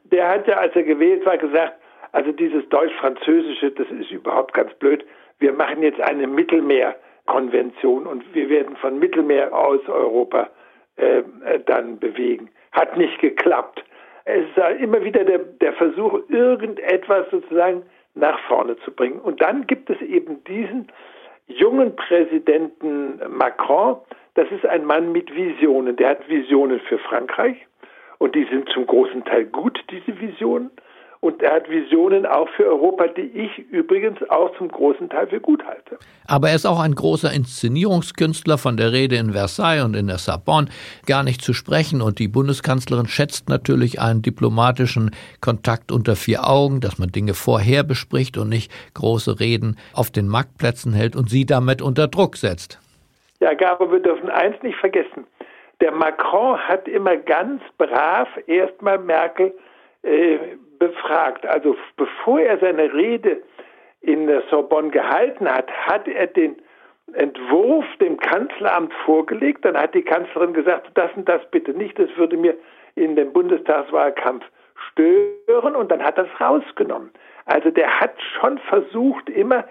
Der 0.05 0.29
hat 0.29 0.47
ja, 0.47 0.59
als 0.59 0.77
er 0.77 0.85
gewählt 0.85 1.27
war, 1.27 1.39
gesagt, 1.39 1.75
also 2.13 2.31
dieses 2.31 2.69
Deutsch-Französische, 2.69 3.73
das 3.73 3.89
ist 3.91 4.13
überhaupt 4.13 4.55
ganz 4.55 4.73
blöd. 4.75 5.05
Wir 5.41 5.53
machen 5.53 5.83
jetzt 5.83 6.01
eine 6.01 6.29
Mittelmeerkonvention 6.29 8.07
und 8.07 8.33
wir 8.33 8.49
werden 8.49 8.77
von 8.77 9.01
Mittelmeer 9.01 9.53
aus 9.53 9.81
Europa 9.89 10.51
äh, 10.95 11.25
dann 11.67 11.99
bewegen. 11.99 12.49
Hat 12.71 12.97
nicht 12.97 13.19
geklappt. 13.19 13.83
Es 14.25 14.47
war 14.55 14.71
immer 14.71 15.03
wieder 15.03 15.25
der, 15.25 15.39
der 15.39 15.73
Versuch, 15.73 16.21
irgendetwas 16.29 17.29
sozusagen 17.33 17.83
nach 18.15 18.39
vorne 18.47 18.77
zu 18.79 18.93
bringen. 18.93 19.21
Und 19.21 19.41
dann 19.41 19.67
gibt 19.67 19.91
es 19.91 20.01
eben 20.01 20.43
diesen 20.45 20.89
jungen 21.47 21.95
Präsidenten 21.97 23.21
Macron. 23.29 23.97
Das 24.35 24.51
ist 24.51 24.65
ein 24.67 24.85
Mann 24.85 25.13
mit 25.13 25.35
Visionen. 25.35 25.97
Der 25.97 26.11
hat 26.11 26.29
Visionen 26.29 26.81
für 26.81 26.99
Frankreich 26.99 27.57
und 28.19 28.35
die 28.35 28.45
sind 28.45 28.69
zum 28.71 28.87
großen 28.87 29.25
Teil 29.25 29.45
gut, 29.47 29.83
diese 29.91 30.19
Visionen. 30.21 30.71
Und 31.25 31.43
er 31.43 31.55
hat 31.55 31.71
Visionen 31.71 32.27
auch 32.27 32.51
für 32.51 32.67
Europa, 32.67 33.07
die 33.07 33.23
ich 33.23 33.59
übrigens 33.71 34.19
auch 34.29 34.55
zum 34.59 34.69
großen 34.69 35.09
Teil 35.09 35.27
für 35.27 35.41
gut 35.41 35.65
halte. 35.65 35.97
Aber 36.29 36.51
er 36.51 36.55
ist 36.55 36.67
auch 36.67 36.79
ein 36.79 36.95
großer 36.95 37.33
Inszenierungskünstler 37.33 38.59
von 38.59 38.77
der 38.77 38.93
Rede 38.93 39.17
in 39.17 39.33
Versailles 39.33 39.87
und 39.87 39.97
in 39.97 40.09
der 40.09 40.19
Sorbonne 40.19 40.69
gar 41.07 41.23
nicht 41.23 41.41
zu 41.41 41.55
sprechen. 41.55 42.03
Und 42.03 42.19
die 42.19 42.29
Bundeskanzlerin 42.29 43.07
schätzt 43.07 43.49
natürlich 43.49 44.03
einen 44.03 44.21
diplomatischen 44.21 45.13
Kontakt 45.41 45.93
unter 45.93 46.15
vier 46.15 46.47
Augen, 46.47 46.83
dass 46.83 46.99
man 46.99 47.09
Dinge 47.09 47.33
vorher 47.33 47.85
bespricht 47.85 48.37
und 48.37 48.51
nicht 48.51 48.71
große 48.93 49.41
Reden 49.41 49.79
auf 49.95 50.11
den 50.11 50.29
Marktplätzen 50.29 50.93
hält 50.93 51.17
und 51.17 51.31
sie 51.31 51.47
damit 51.47 51.81
unter 51.81 52.07
Druck 52.07 52.37
setzt. 52.37 52.79
Ja, 53.41 53.53
aber 53.71 53.91
wir 53.91 54.01
dürfen 54.01 54.29
eins 54.29 54.63
nicht 54.63 54.77
vergessen. 54.77 55.27
Der 55.81 55.91
Macron 55.91 56.59
hat 56.59 56.87
immer 56.87 57.17
ganz 57.17 57.63
brav 57.79 58.29
erstmal 58.47 58.99
Merkel 58.99 59.55
äh, 60.03 60.37
befragt. 60.89 61.47
Also 61.47 61.77
bevor 61.97 62.41
er 62.41 62.59
seine 62.59 62.93
Rede 62.93 63.43
in 64.01 64.27
der 64.27 64.43
Sorbonne 64.51 64.91
gehalten 64.91 65.49
hat, 65.49 65.71
hat 65.71 66.07
er 66.09 66.27
den 66.27 66.57
Entwurf 67.13 67.85
dem 68.01 68.17
Kanzleramt 68.19 68.93
vorgelegt. 69.05 69.65
Dann 69.65 69.77
hat 69.77 69.95
die 69.95 70.03
Kanzlerin 70.03 70.53
gesagt, 70.53 70.91
das 70.95 71.11
und 71.17 71.29
das 71.29 71.43
bitte 71.51 71.73
nicht, 71.73 71.99
das 71.99 72.09
würde 72.17 72.37
mir 72.37 72.55
in 72.97 73.17
dem 73.17 73.33
Bundestagswahlkampf 73.33 74.45
stören 74.91 75.77
und 75.77 75.91
dann 75.91 76.03
hat 76.03 76.19
er 76.19 76.25
es 76.25 76.41
rausgenommen. 76.41 77.11
Also 77.47 77.71
der 77.71 78.01
hat 78.01 78.15
schon 78.39 78.59
versucht, 78.59 79.29
immer 79.31 79.65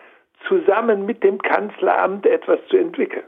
zusammen 0.47 1.05
mit 1.05 1.23
dem 1.23 1.41
Kanzleramt 1.41 2.25
etwas 2.25 2.59
zu 2.69 2.77
entwickeln. 2.77 3.23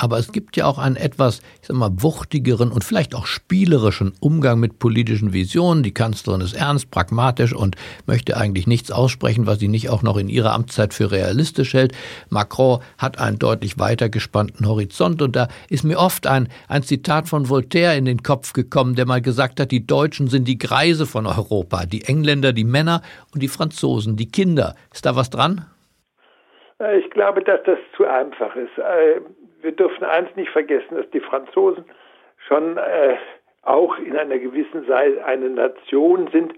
Aber 0.00 0.18
es 0.18 0.32
gibt 0.32 0.56
ja 0.56 0.64
auch 0.64 0.78
einen 0.78 0.96
etwas, 0.96 1.42
ich 1.60 1.68
sag 1.68 1.76
mal, 1.76 1.90
wuchtigeren 1.92 2.72
und 2.72 2.84
vielleicht 2.84 3.14
auch 3.14 3.26
spielerischen 3.26 4.14
Umgang 4.18 4.58
mit 4.58 4.78
politischen 4.78 5.34
Visionen. 5.34 5.82
Die 5.82 5.92
Kanzlerin 5.92 6.40
ist 6.40 6.54
ernst, 6.54 6.90
pragmatisch 6.90 7.52
und 7.52 7.76
möchte 8.06 8.38
eigentlich 8.38 8.66
nichts 8.66 8.90
aussprechen, 8.90 9.46
was 9.46 9.58
sie 9.58 9.68
nicht 9.68 9.90
auch 9.90 10.02
noch 10.02 10.16
in 10.16 10.30
ihrer 10.30 10.54
Amtszeit 10.54 10.94
für 10.94 11.10
realistisch 11.12 11.74
hält. 11.74 11.92
Macron 12.30 12.80
hat 12.96 13.18
einen 13.18 13.38
deutlich 13.38 13.78
weiter 13.78 14.08
gespannten 14.08 14.66
Horizont 14.66 15.20
und 15.20 15.36
da 15.36 15.48
ist 15.68 15.84
mir 15.84 15.98
oft 15.98 16.26
ein, 16.26 16.48
ein 16.66 16.82
Zitat 16.82 17.28
von 17.28 17.50
Voltaire 17.50 17.98
in 17.98 18.06
den 18.06 18.22
Kopf 18.22 18.54
gekommen, 18.54 18.94
der 18.94 19.04
mal 19.04 19.20
gesagt 19.20 19.60
hat, 19.60 19.70
die 19.70 19.86
Deutschen 19.86 20.28
sind 20.28 20.48
die 20.48 20.56
Greise 20.56 21.04
von 21.04 21.26
Europa, 21.26 21.84
die 21.84 22.04
Engländer 22.04 22.54
die 22.54 22.64
Männer 22.64 23.02
und 23.34 23.42
die 23.42 23.48
Franzosen 23.48 24.16
die 24.16 24.30
Kinder. 24.30 24.76
Ist 24.94 25.04
da 25.04 25.14
was 25.14 25.28
dran? 25.28 25.66
Äh, 26.80 26.98
ich 26.98 27.10
glaube, 27.10 27.42
dass 27.42 27.62
das 27.64 27.78
zu 27.96 28.06
einfach 28.06 28.56
ist. 28.56 28.78
Wir 29.62 29.72
dürfen 29.72 30.04
eins 30.04 30.34
nicht 30.36 30.50
vergessen, 30.50 30.96
dass 30.96 31.08
die 31.10 31.20
Franzosen 31.20 31.84
schon 32.48 32.76
äh, 32.76 33.16
auch 33.62 33.98
in 33.98 34.16
einer 34.16 34.38
gewissen 34.38 34.88
Weise 34.88 35.24
eine 35.24 35.50
Nation 35.50 36.28
sind, 36.32 36.54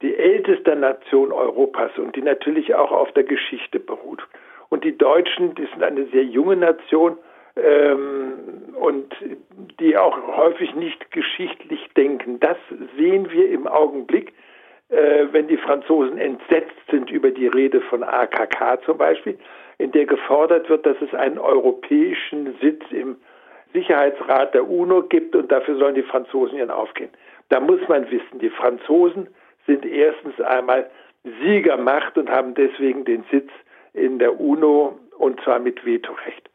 die 0.00 0.16
älteste 0.16 0.74
Nation 0.74 1.32
Europas 1.32 1.96
und 1.98 2.16
die 2.16 2.22
natürlich 2.22 2.74
auch 2.74 2.90
auf 2.90 3.12
der 3.12 3.24
Geschichte 3.24 3.78
beruht. 3.78 4.22
Und 4.68 4.84
die 4.84 4.96
Deutschen, 4.96 5.54
die 5.54 5.66
sind 5.66 5.82
eine 5.82 6.06
sehr 6.06 6.24
junge 6.24 6.56
Nation 6.56 7.18
ähm, 7.56 8.74
und 8.74 9.14
die 9.78 9.96
auch 9.96 10.16
häufig 10.36 10.74
nicht 10.74 11.10
geschichtlich 11.12 11.88
denken. 11.96 12.40
Das 12.40 12.56
sehen 12.96 13.30
wir 13.30 13.50
im 13.50 13.66
Augenblick, 13.66 14.32
äh, 14.92 15.26
wenn 15.32 15.48
die 15.48 15.56
Franzosen 15.56 16.18
entsetzt 16.18 16.76
sind 16.90 17.10
über 17.10 17.30
die 17.30 17.46
Rede 17.46 17.80
von 17.80 18.02
AKK 18.02 18.82
zum 18.84 18.98
Beispiel 18.98 19.38
in 19.78 19.90
der 19.92 20.04
gefordert 20.04 20.68
wird, 20.68 20.84
dass 20.84 20.96
es 21.00 21.14
einen 21.14 21.38
europäischen 21.38 22.54
Sitz 22.60 22.82
im 22.90 23.16
Sicherheitsrat 23.72 24.52
der 24.52 24.68
UNO 24.68 25.02
gibt 25.04 25.34
und 25.34 25.50
dafür 25.50 25.76
sollen 25.76 25.94
die 25.94 26.02
Franzosen 26.02 26.58
ihren 26.58 26.70
aufgehen. 26.70 27.10
Da 27.48 27.58
muss 27.58 27.80
man 27.88 28.10
wissen, 28.10 28.38
die 28.38 28.50
Franzosen 28.50 29.28
sind 29.66 29.86
erstens 29.86 30.38
einmal 30.42 30.90
Siegermacht 31.42 32.18
und 32.18 32.30
haben 32.30 32.54
deswegen 32.54 33.06
den 33.06 33.24
Sitz 33.30 33.50
in 33.94 34.18
der 34.18 34.38
UNO 34.38 34.98
und 35.16 35.40
zwar 35.40 35.58
mit 35.58 35.86
Vetorecht. 35.86 36.50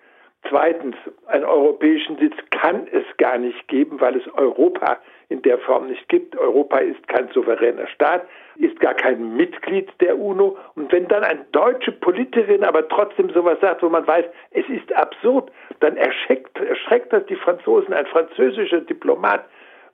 Zweitens, 0.47 0.95
einen 1.25 1.45
europäischen 1.45 2.17
Sitz 2.19 2.35
kann 2.51 2.87
es 2.91 3.03
gar 3.17 3.39
nicht 3.39 3.67
geben, 3.67 3.99
weil 3.99 4.15
es 4.15 4.27
Europa 4.35 4.99
in 5.29 5.41
der 5.41 5.57
Form 5.59 5.87
nicht 5.87 6.07
gibt. 6.07 6.37
Europa 6.37 6.77
ist 6.77 7.07
kein 7.07 7.27
souveräner 7.29 7.87
Staat, 7.87 8.27
ist 8.55 8.79
gar 8.79 8.93
kein 8.93 9.35
Mitglied 9.35 9.89
der 9.99 10.17
UNO. 10.17 10.57
Und 10.75 10.91
wenn 10.91 11.07
dann 11.07 11.23
eine 11.23 11.45
deutsche 11.51 11.91
Politikerin 11.91 12.63
aber 12.63 12.87
trotzdem 12.87 13.29
sowas 13.31 13.57
sagt, 13.59 13.83
wo 13.83 13.89
man 13.89 14.07
weiß, 14.07 14.25
es 14.51 14.67
ist 14.69 14.93
absurd, 14.93 15.51
dann 15.81 15.97
erschreckt, 15.97 16.57
erschreckt 16.59 17.11
das 17.11 17.25
die 17.25 17.35
Franzosen. 17.35 17.93
Ein 17.93 18.05
französischer 18.05 18.81
Diplomat, 18.81 19.45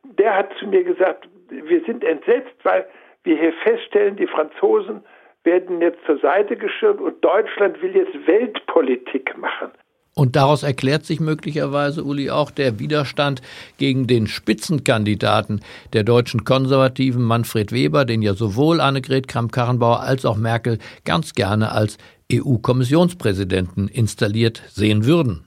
der 0.04 0.36
hat 0.36 0.54
zu 0.60 0.68
mir 0.68 0.84
gesagt, 0.84 1.28
wir 1.50 1.82
sind 1.86 2.04
entsetzt, 2.04 2.56
weil 2.64 2.86
wir 3.24 3.38
hier 3.38 3.54
feststellen, 3.64 4.16
die 4.16 4.28
Franzosen 4.28 5.04
werden 5.44 5.82
jetzt 5.82 6.04
zur 6.06 6.18
Seite 6.20 6.56
geschirmt 6.56 7.02
und 7.02 7.24
Deutschland 7.24 7.82
will 7.82 7.96
jetzt 7.96 8.28
Weltpolitik 8.28 9.38
machen. 9.38 9.72
Und 10.16 10.36
daraus 10.36 10.62
erklärt 10.62 11.06
sich 11.06 11.20
möglicherweise, 11.20 12.04
Uli, 12.04 12.30
auch 12.30 12.52
der 12.52 12.80
Widerstand 12.80 13.42
gegen 13.80 14.06
den 14.06 14.28
Spitzenkandidaten 14.28 15.62
der 15.94 16.04
deutschen 16.04 16.44
Konservativen, 16.44 17.24
Manfred 17.24 17.72
Weber, 17.72 18.06
den 18.06 18.22
ja 18.22 18.34
sowohl 18.34 18.80
Annegret 18.80 19.28
Kramp-Karrenbauer 19.28 20.02
als 20.02 20.26
auch 20.26 20.38
Merkel 20.38 20.78
ganz 21.04 21.34
gerne 21.34 21.72
als 21.72 21.98
EU-Kommissionspräsidenten 22.32 23.88
installiert 23.88 24.62
sehen 24.68 25.06
würden. 25.06 25.46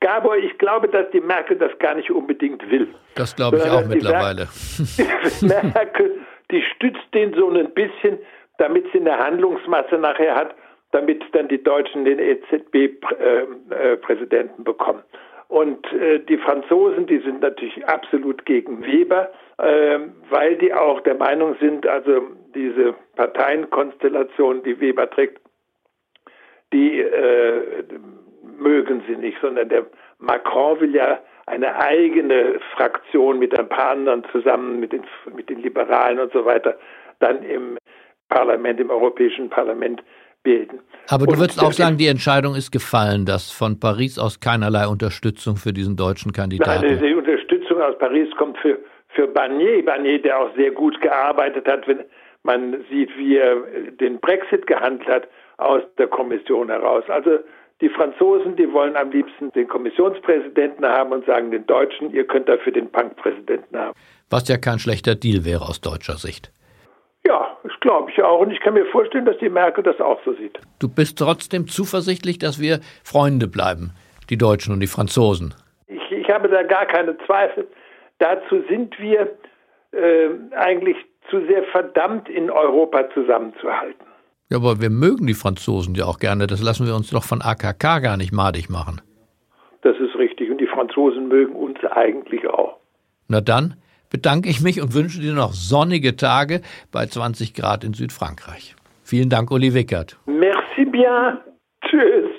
Gabor, 0.00 0.36
ich 0.36 0.56
glaube, 0.58 0.88
dass 0.88 1.10
die 1.12 1.20
Merkel 1.20 1.58
das 1.58 1.76
gar 1.78 1.94
nicht 1.94 2.10
unbedingt 2.10 2.70
will. 2.70 2.88
Das 3.14 3.34
glaube 3.34 3.56
ich 3.56 3.64
auch 3.64 3.86
mittlerweile. 3.86 4.48
Merkel, 5.40 6.18
die 6.52 6.62
stützt 6.76 7.02
den 7.14 7.34
so 7.34 7.48
ein 7.48 7.72
bisschen, 7.72 8.18
damit 8.58 8.84
sie 8.92 9.00
eine 9.00 9.18
Handlungsmasse 9.18 9.96
nachher 9.96 10.34
hat 10.34 10.54
damit 10.92 11.24
dann 11.32 11.48
die 11.48 11.62
Deutschen 11.62 12.04
den 12.04 12.18
EZB-Präsidenten 12.18 14.64
bekommen. 14.64 15.02
Und 15.48 15.92
äh, 15.92 16.20
die 16.20 16.38
Franzosen, 16.38 17.06
die 17.06 17.18
sind 17.18 17.40
natürlich 17.40 17.86
absolut 17.86 18.44
gegen 18.44 18.84
Weber, 18.84 19.30
äh, 19.56 19.98
weil 20.28 20.56
die 20.56 20.74
auch 20.74 21.00
der 21.00 21.14
Meinung 21.14 21.56
sind, 21.58 21.86
also 21.86 22.20
diese 22.54 22.94
Parteienkonstellation, 23.16 24.62
die 24.62 24.78
Weber 24.78 25.08
trägt, 25.08 25.40
die 26.72 27.00
äh, 27.00 27.82
mögen 28.58 29.02
sie 29.08 29.16
nicht, 29.16 29.38
sondern 29.40 29.70
der 29.70 29.86
Macron 30.18 30.80
will 30.80 30.94
ja 30.94 31.18
eine 31.46 31.76
eigene 31.76 32.60
Fraktion 32.74 33.38
mit 33.38 33.58
ein 33.58 33.70
paar 33.70 33.92
anderen 33.92 34.24
zusammen, 34.32 34.80
mit 34.80 34.92
den, 34.92 35.04
mit 35.34 35.48
den 35.48 35.62
Liberalen 35.62 36.18
und 36.18 36.30
so 36.32 36.44
weiter, 36.44 36.76
dann 37.20 37.42
im 37.42 37.78
Parlament, 38.28 38.80
im 38.80 38.90
Europäischen 38.90 39.48
Parlament 39.48 40.02
bilden. 40.48 40.80
Aber 41.08 41.26
du 41.26 41.38
würdest 41.38 41.62
auch 41.62 41.72
sagen, 41.72 41.96
die 41.98 42.06
Entscheidung 42.06 42.54
ist 42.54 42.70
gefallen, 42.70 43.24
dass 43.26 43.50
von 43.50 43.78
Paris 43.80 44.18
aus 44.18 44.40
keinerlei 44.40 44.86
Unterstützung 44.86 45.56
für 45.56 45.72
diesen 45.72 45.96
deutschen 45.96 46.32
Kandidaten. 46.32 46.86
Nein, 46.86 47.00
die 47.02 47.14
Unterstützung 47.14 47.80
aus 47.80 47.96
Paris 47.98 48.28
kommt 48.36 48.56
für, 48.58 48.78
für 49.08 49.26
Barnier. 49.26 49.84
Barnier, 49.84 50.20
der 50.20 50.38
auch 50.40 50.54
sehr 50.56 50.70
gut 50.70 51.00
gearbeitet 51.00 51.66
hat, 51.68 51.86
wenn 51.86 52.00
man 52.42 52.84
sieht, 52.90 53.10
wie 53.18 53.36
er 53.36 53.56
den 54.00 54.20
Brexit 54.20 54.66
gehandelt 54.66 55.08
hat 55.08 55.28
aus 55.58 55.82
der 55.98 56.06
Kommission 56.06 56.68
heraus. 56.68 57.04
Also 57.08 57.30
die 57.80 57.90
Franzosen, 57.90 58.56
die 58.56 58.70
wollen 58.72 58.96
am 58.96 59.10
liebsten 59.10 59.52
den 59.52 59.68
Kommissionspräsidenten 59.68 60.86
haben 60.86 61.12
und 61.12 61.26
sagen 61.26 61.50
den 61.50 61.66
Deutschen, 61.66 62.12
ihr 62.12 62.26
könnt 62.26 62.48
dafür 62.48 62.72
den 62.72 62.90
Bankpräsidenten 62.90 63.78
haben. 63.78 63.94
Was 64.30 64.48
ja 64.48 64.56
kein 64.56 64.78
schlechter 64.78 65.14
Deal 65.14 65.44
wäre 65.44 65.62
aus 65.62 65.80
deutscher 65.80 66.16
Sicht. 66.16 66.52
Ja, 67.26 67.56
das 67.62 67.72
glaube 67.80 68.10
ich 68.10 68.22
auch. 68.22 68.40
Und 68.40 68.50
ich 68.50 68.60
kann 68.60 68.74
mir 68.74 68.86
vorstellen, 68.86 69.26
dass 69.26 69.38
die 69.38 69.48
Merkel 69.48 69.84
das 69.84 70.00
auch 70.00 70.18
so 70.24 70.32
sieht. 70.34 70.58
Du 70.78 70.88
bist 70.88 71.18
trotzdem 71.18 71.66
zuversichtlich, 71.66 72.38
dass 72.38 72.60
wir 72.60 72.80
Freunde 73.04 73.48
bleiben, 73.48 73.92
die 74.30 74.38
Deutschen 74.38 74.72
und 74.72 74.80
die 74.80 74.86
Franzosen. 74.86 75.54
Ich, 75.86 76.10
ich 76.10 76.28
habe 76.30 76.48
da 76.48 76.62
gar 76.62 76.86
keine 76.86 77.16
Zweifel. 77.26 77.66
Dazu 78.18 78.62
sind 78.68 78.98
wir 78.98 79.30
äh, 79.92 80.30
eigentlich 80.56 80.96
zu 81.30 81.44
sehr 81.46 81.64
verdammt, 81.64 82.28
in 82.28 82.50
Europa 82.50 83.10
zusammenzuhalten. 83.12 84.06
Ja, 84.50 84.56
aber 84.56 84.80
wir 84.80 84.90
mögen 84.90 85.26
die 85.26 85.34
Franzosen 85.34 85.94
ja 85.94 86.06
auch 86.06 86.18
gerne. 86.18 86.46
Das 86.46 86.62
lassen 86.62 86.86
wir 86.86 86.94
uns 86.94 87.10
doch 87.10 87.24
von 87.24 87.42
AKK 87.42 88.00
gar 88.00 88.16
nicht 88.16 88.32
madig 88.32 88.70
machen. 88.70 89.02
Das 89.82 89.96
ist 89.98 90.16
richtig. 90.16 90.50
Und 90.50 90.58
die 90.58 90.66
Franzosen 90.66 91.28
mögen 91.28 91.54
uns 91.54 91.78
eigentlich 91.84 92.48
auch. 92.48 92.78
Na 93.28 93.42
dann, 93.42 93.74
bedanke 94.10 94.48
ich 94.48 94.60
mich 94.60 94.80
und 94.80 94.94
wünsche 94.94 95.20
dir 95.20 95.34
noch 95.34 95.52
sonnige 95.52 96.16
Tage 96.16 96.62
bei 96.90 97.06
20 97.06 97.54
Grad 97.54 97.84
in 97.84 97.94
Südfrankreich. 97.94 98.74
Vielen 99.02 99.30
Dank, 99.30 99.50
Uli 99.50 99.74
Wickert. 99.74 100.16
Merci 100.26 100.84
bien. 100.84 101.38
Tschüss. 101.82 102.38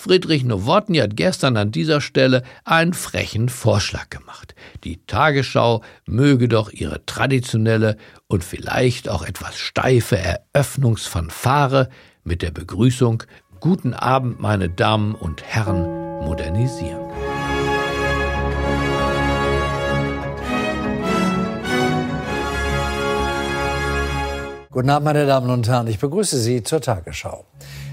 Friedrich 0.00 0.44
Nowotny 0.44 0.96
hat 0.96 1.14
gestern 1.14 1.58
an 1.58 1.72
dieser 1.72 2.00
Stelle 2.00 2.42
einen 2.64 2.94
frechen 2.94 3.50
Vorschlag 3.50 4.08
gemacht. 4.08 4.54
Die 4.82 5.04
Tagesschau 5.06 5.82
möge 6.06 6.48
doch 6.48 6.72
ihre 6.72 7.04
traditionelle 7.04 7.98
und 8.26 8.42
vielleicht 8.42 9.10
auch 9.10 9.22
etwas 9.22 9.58
steife 9.58 10.16
Eröffnungsfanfare 10.16 11.90
mit 12.24 12.40
der 12.40 12.50
Begrüßung 12.50 13.24
Guten 13.60 13.92
Abend, 13.92 14.40
meine 14.40 14.70
Damen 14.70 15.14
und 15.14 15.42
Herren, 15.42 15.82
modernisieren. 16.24 17.09
Guten 24.72 24.88
Abend, 24.88 25.04
meine 25.04 25.26
Damen 25.26 25.50
und 25.50 25.66
Herren. 25.66 25.88
Ich 25.88 25.98
begrüße 25.98 26.38
Sie 26.38 26.62
zur 26.62 26.80
Tagesschau. 26.80 27.44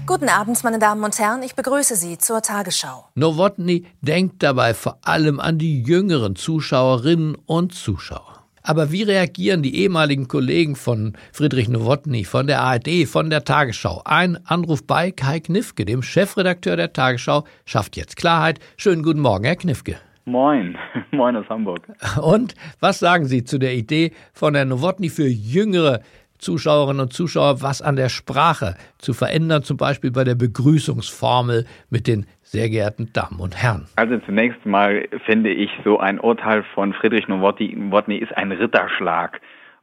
Guten 0.06 0.28
Abend, 0.28 0.62
meine 0.62 0.78
Damen 0.78 1.02
und 1.02 1.18
Herren. 1.18 1.42
Ich 1.42 1.56
begrüße 1.56 1.96
Sie 1.96 2.18
zur 2.18 2.40
Tagesschau. 2.40 3.08
Nowotny 3.16 3.84
denkt 4.00 4.44
dabei 4.44 4.74
vor 4.74 4.96
allem 5.02 5.40
an 5.40 5.58
die 5.58 5.82
jüngeren 5.82 6.36
Zuschauerinnen 6.36 7.36
und 7.46 7.74
Zuschauer. 7.74 8.44
Aber 8.62 8.92
wie 8.92 9.02
reagieren 9.02 9.64
die 9.64 9.74
ehemaligen 9.74 10.28
Kollegen 10.28 10.76
von 10.76 11.14
Friedrich 11.32 11.68
Nowotny, 11.68 12.22
von 12.22 12.46
der 12.46 12.60
ARD, 12.60 13.08
von 13.08 13.28
der 13.28 13.42
Tagesschau? 13.42 14.02
Ein 14.04 14.38
Anruf 14.46 14.86
bei 14.86 15.10
Kai 15.10 15.40
Knifke, 15.40 15.84
dem 15.84 16.00
Chefredakteur 16.00 16.76
der 16.76 16.92
Tagesschau, 16.92 17.42
schafft 17.64 17.96
jetzt 17.96 18.16
Klarheit. 18.16 18.60
Schönen 18.76 19.02
guten 19.02 19.18
Morgen, 19.18 19.42
Herr 19.42 19.56
Knifke. 19.56 19.96
Moin, 20.26 20.76
moin 21.10 21.34
aus 21.34 21.48
Hamburg. 21.48 21.88
Und 22.22 22.54
was 22.78 23.00
sagen 23.00 23.24
Sie 23.24 23.42
zu 23.42 23.58
der 23.58 23.74
Idee 23.74 24.12
von 24.32 24.54
Herrn 24.54 24.68
Nowotny 24.68 25.08
für 25.08 25.26
jüngere 25.26 26.02
Zuschauerinnen 26.38 27.00
und 27.00 27.12
Zuschauer, 27.12 27.62
was 27.62 27.82
an 27.82 27.96
der 27.96 28.08
Sprache 28.08 28.74
zu 28.98 29.12
verändern, 29.12 29.62
zum 29.62 29.76
Beispiel 29.76 30.10
bei 30.10 30.24
der 30.24 30.34
Begrüßungsformel 30.34 31.66
mit 31.90 32.06
den 32.06 32.26
sehr 32.42 32.68
geehrten 32.68 33.12
Damen 33.12 33.40
und 33.40 33.56
Herren. 33.60 33.86
Also 33.96 34.18
zunächst 34.18 34.64
mal 34.64 35.06
finde 35.26 35.50
ich, 35.50 35.70
so 35.84 35.98
ein 35.98 36.18
Urteil 36.18 36.64
von 36.74 36.94
Friedrich 36.94 37.28
Nowotny 37.28 38.16
ist 38.16 38.36
ein 38.36 38.52
Ritterschlag. 38.52 39.40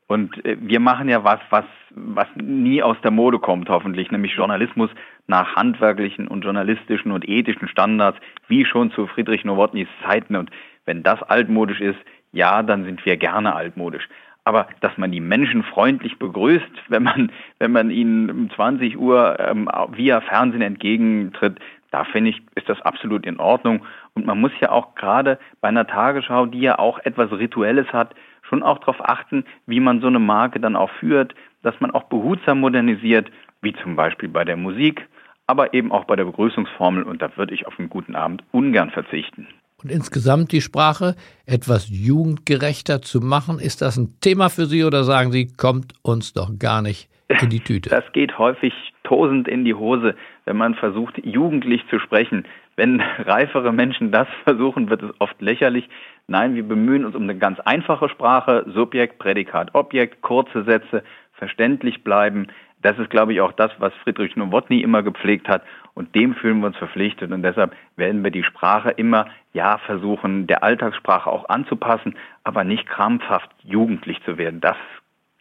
Und 0.07 0.43
äh, 0.45 0.57
wir 0.59 0.79
machen 0.79 1.09
ja 1.09 1.23
was, 1.23 1.39
was, 1.49 1.65
was 1.91 2.27
nie 2.35 2.81
aus 2.83 2.97
der 3.03 3.11
Mode 3.11 3.39
kommt, 3.39 3.69
hoffentlich, 3.69 4.11
nämlich 4.11 4.33
Journalismus 4.33 4.89
nach 5.27 5.55
handwerklichen 5.55 6.27
und 6.27 6.43
journalistischen 6.43 7.11
und 7.11 7.27
ethischen 7.27 7.67
Standards, 7.67 8.19
wie 8.47 8.65
schon 8.65 8.91
zu 8.91 9.07
Friedrich 9.07 9.43
Nowotnys 9.43 9.87
Zeiten. 10.03 10.35
Und 10.35 10.51
wenn 10.85 11.03
das 11.03 11.21
altmodisch 11.23 11.81
ist, 11.81 11.99
ja, 12.31 12.61
dann 12.63 12.83
sind 12.83 13.05
wir 13.05 13.17
gerne 13.17 13.55
altmodisch. 13.55 14.07
Aber 14.45 14.67
dass 14.79 14.97
man 14.97 15.12
die 15.12 15.19
Menschen 15.19 15.63
freundlich 15.63 16.17
begrüßt, 16.17 16.71
wenn 16.88 17.03
man, 17.03 17.31
wenn 17.60 17.71
man 17.71 17.89
ihnen 17.89 18.29
um 18.29 18.49
20 18.49 18.97
Uhr 18.97 19.38
ähm, 19.39 19.69
via 19.91 20.21
Fernsehen 20.21 20.62
entgegentritt, 20.62 21.60
da 21.91 22.03
finde 22.03 22.31
ich, 22.31 22.41
ist 22.55 22.69
das 22.69 22.81
absolut 22.81 23.25
in 23.25 23.39
Ordnung. 23.39 23.86
Und 24.13 24.25
man 24.25 24.39
muss 24.39 24.51
ja 24.60 24.69
auch 24.71 24.95
gerade 24.95 25.39
bei 25.62 25.69
einer 25.69 25.88
Tagesschau, 25.88 26.45
die 26.45 26.60
ja 26.60 26.77
auch 26.77 26.99
etwas 26.99 27.31
Rituelles 27.31 27.88
hat, 27.93 28.15
schon 28.41 28.63
auch 28.63 28.79
darauf 28.79 29.01
achten, 29.01 29.45
wie 29.65 29.79
man 29.79 30.01
so 30.01 30.08
eine 30.08 30.19
Marke 30.19 30.60
dann 30.60 30.75
auch 30.75 30.91
führt, 30.99 31.34
dass 31.63 31.79
man 31.79 31.91
auch 31.91 32.03
behutsam 32.03 32.60
modernisiert, 32.60 33.31
wie 33.62 33.73
zum 33.73 33.95
Beispiel 33.95 34.29
bei 34.29 34.43
der 34.43 34.58
Musik, 34.58 35.08
aber 35.47 35.73
eben 35.73 35.91
auch 35.91 36.03
bei 36.05 36.15
der 36.15 36.25
Begrüßungsformel. 36.25 37.03
Und 37.03 37.21
da 37.21 37.36
würde 37.38 37.53
ich 37.53 37.65
auf 37.65 37.79
einen 37.79 37.89
guten 37.89 38.15
Abend 38.15 38.43
ungern 38.51 38.91
verzichten 38.91 39.47
und 39.83 39.91
insgesamt 39.91 40.51
die 40.51 40.61
Sprache 40.61 41.15
etwas 41.45 41.89
jugendgerechter 41.89 43.01
zu 43.01 43.19
machen? 43.21 43.59
Ist 43.59 43.81
das 43.81 43.97
ein 43.97 44.15
Thema 44.21 44.49
für 44.49 44.65
Sie 44.65 44.83
oder 44.83 45.03
sagen 45.03 45.31
Sie, 45.31 45.47
kommt 45.47 45.93
uns 46.01 46.33
doch 46.33 46.49
gar 46.57 46.81
nicht 46.81 47.09
in 47.41 47.49
die 47.49 47.59
Tüte? 47.59 47.89
Das 47.89 48.11
geht 48.13 48.38
häufig 48.38 48.73
tosend 49.03 49.47
in 49.47 49.65
die 49.65 49.73
Hose, 49.73 50.15
wenn 50.45 50.57
man 50.57 50.75
versucht, 50.75 51.23
jugendlich 51.23 51.81
zu 51.89 51.99
sprechen. 51.99 52.45
Wenn 52.75 53.01
reifere 53.25 53.71
Menschen 53.71 54.11
das 54.11 54.27
versuchen, 54.43 54.89
wird 54.89 55.03
es 55.03 55.11
oft 55.19 55.41
lächerlich. 55.41 55.88
Nein, 56.27 56.55
wir 56.55 56.67
bemühen 56.67 57.05
uns 57.05 57.15
um 57.15 57.23
eine 57.23 57.38
ganz 57.38 57.59
einfache 57.59 58.09
Sprache, 58.09 58.65
Subjekt, 58.73 59.19
Prädikat, 59.19 59.75
Objekt, 59.75 60.21
kurze 60.21 60.63
Sätze, 60.63 61.03
verständlich 61.33 62.03
bleiben. 62.03 62.47
Das 62.81 62.97
ist, 62.99 63.09
glaube 63.09 63.33
ich, 63.33 63.41
auch 63.41 63.51
das, 63.51 63.71
was 63.79 63.93
Friedrich 64.03 64.35
Nowotny 64.35 64.81
immer 64.81 65.03
gepflegt 65.03 65.47
hat. 65.47 65.63
Und 65.95 66.13
dem 66.13 66.36
fühlen 66.36 66.60
wir 66.60 66.67
uns 66.67 66.77
verpflichtet. 66.77 67.31
Und 67.31 67.41
deshalb 67.41 67.73
werden 67.95 68.23
wir 68.23 68.29
die 68.29 68.43
Sprache 68.43 68.91
immer, 68.91 69.27
ja, 69.53 69.79
versuchen, 69.79 70.45
der 70.45 70.62
Alltagssprache 70.62 71.29
auch 71.29 71.47
anzupassen, 71.49 72.15
aber 72.43 72.63
nicht 72.63 72.86
krampfhaft 72.86 73.49
jugendlich 73.63 74.17
zu 74.25 74.38
werden. 74.38 74.60
Das, 74.60 74.75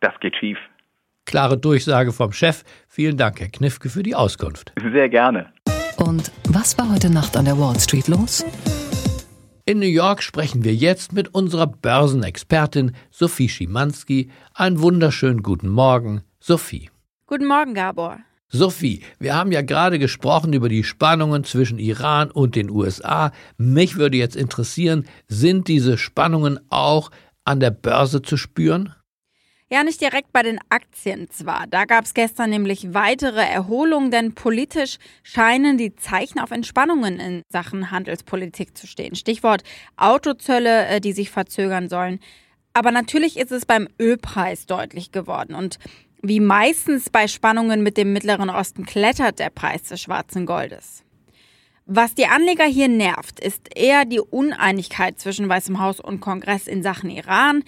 das 0.00 0.18
geht 0.20 0.36
schief. 0.36 0.58
Klare 1.26 1.58
Durchsage 1.58 2.12
vom 2.12 2.32
Chef. 2.32 2.62
Vielen 2.88 3.16
Dank, 3.16 3.40
Herr 3.40 3.48
Knifke, 3.48 3.88
für 3.88 4.02
die 4.02 4.14
Auskunft. 4.14 4.72
Sehr 4.92 5.08
gerne. 5.08 5.52
Und 5.96 6.30
was 6.48 6.78
war 6.78 6.90
heute 6.90 7.12
Nacht 7.12 7.36
an 7.36 7.46
der 7.46 7.58
Wall 7.58 7.78
Street 7.80 8.08
los? 8.08 8.44
In 9.66 9.78
New 9.78 9.86
York 9.86 10.22
sprechen 10.22 10.62
wir 10.62 10.74
jetzt 10.74 11.12
mit 11.12 11.34
unserer 11.34 11.66
Börsenexpertin 11.66 12.92
Sophie 13.10 13.48
Schimanski. 13.48 14.30
Einen 14.54 14.80
wunderschönen 14.80 15.42
guten 15.42 15.68
Morgen, 15.68 16.22
Sophie. 16.38 16.90
Guten 17.26 17.46
Morgen, 17.46 17.74
Gabor. 17.74 18.18
Sophie, 18.54 19.02
wir 19.18 19.34
haben 19.34 19.50
ja 19.50 19.62
gerade 19.62 19.98
gesprochen 19.98 20.52
über 20.52 20.68
die 20.68 20.84
Spannungen 20.84 21.42
zwischen 21.42 21.80
Iran 21.80 22.30
und 22.30 22.54
den 22.54 22.70
USA. 22.70 23.32
Mich 23.56 23.96
würde 23.96 24.16
jetzt 24.16 24.36
interessieren, 24.36 25.08
sind 25.26 25.66
diese 25.66 25.98
Spannungen 25.98 26.60
auch 26.70 27.10
an 27.44 27.58
der 27.58 27.72
Börse 27.72 28.22
zu 28.22 28.36
spüren? 28.36 28.94
Ja, 29.70 29.82
nicht 29.82 30.00
direkt 30.00 30.32
bei 30.32 30.44
den 30.44 30.60
Aktien 30.68 31.28
zwar. 31.30 31.66
Da 31.66 31.84
gab 31.84 32.04
es 32.04 32.14
gestern 32.14 32.50
nämlich 32.50 32.94
weitere 32.94 33.42
Erholungen, 33.42 34.12
denn 34.12 34.36
politisch 34.36 34.98
scheinen 35.24 35.76
die 35.76 35.96
Zeichen 35.96 36.38
auf 36.38 36.52
Entspannungen 36.52 37.18
in 37.18 37.42
Sachen 37.48 37.90
Handelspolitik 37.90 38.78
zu 38.78 38.86
stehen. 38.86 39.16
Stichwort 39.16 39.64
Autozölle, 39.96 40.86
äh, 40.86 41.00
die 41.00 41.12
sich 41.12 41.30
verzögern 41.30 41.88
sollen. 41.88 42.20
Aber 42.72 42.90
natürlich 42.90 43.36
ist 43.36 43.52
es 43.52 43.66
beim 43.66 43.88
Ölpreis 44.00 44.66
deutlich 44.66 45.12
geworden. 45.12 45.54
Und 45.54 45.78
wie 46.26 46.40
meistens 46.40 47.10
bei 47.10 47.28
Spannungen 47.28 47.82
mit 47.82 47.98
dem 47.98 48.14
Mittleren 48.14 48.48
Osten 48.48 48.86
klettert 48.86 49.38
der 49.38 49.50
Preis 49.50 49.82
des 49.82 50.00
schwarzen 50.00 50.46
Goldes. 50.46 51.04
Was 51.84 52.14
die 52.14 52.24
Anleger 52.24 52.64
hier 52.64 52.88
nervt, 52.88 53.40
ist 53.40 53.68
eher 53.76 54.06
die 54.06 54.20
Uneinigkeit 54.20 55.20
zwischen 55.20 55.46
Weißem 55.50 55.80
Haus 55.80 56.00
und 56.00 56.20
Kongress 56.20 56.66
in 56.66 56.82
Sachen 56.82 57.10
Iran. 57.10 57.62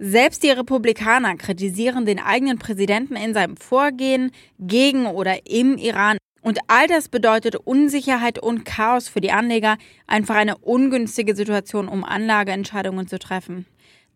Selbst 0.00 0.42
die 0.42 0.50
Republikaner 0.50 1.36
kritisieren 1.36 2.04
den 2.04 2.18
eigenen 2.18 2.58
Präsidenten 2.58 3.14
in 3.14 3.32
seinem 3.32 3.56
Vorgehen 3.56 4.32
gegen 4.58 5.06
oder 5.06 5.46
im 5.46 5.78
Iran. 5.78 6.18
Und 6.42 6.58
all 6.66 6.88
das 6.88 7.08
bedeutet 7.08 7.54
Unsicherheit 7.54 8.40
und 8.40 8.64
Chaos 8.64 9.08
für 9.08 9.20
die 9.20 9.30
Anleger, 9.30 9.76
einfach 10.08 10.34
eine 10.34 10.58
ungünstige 10.58 11.36
Situation, 11.36 11.86
um 11.86 12.02
Anlageentscheidungen 12.02 13.06
zu 13.06 13.20
treffen. 13.20 13.66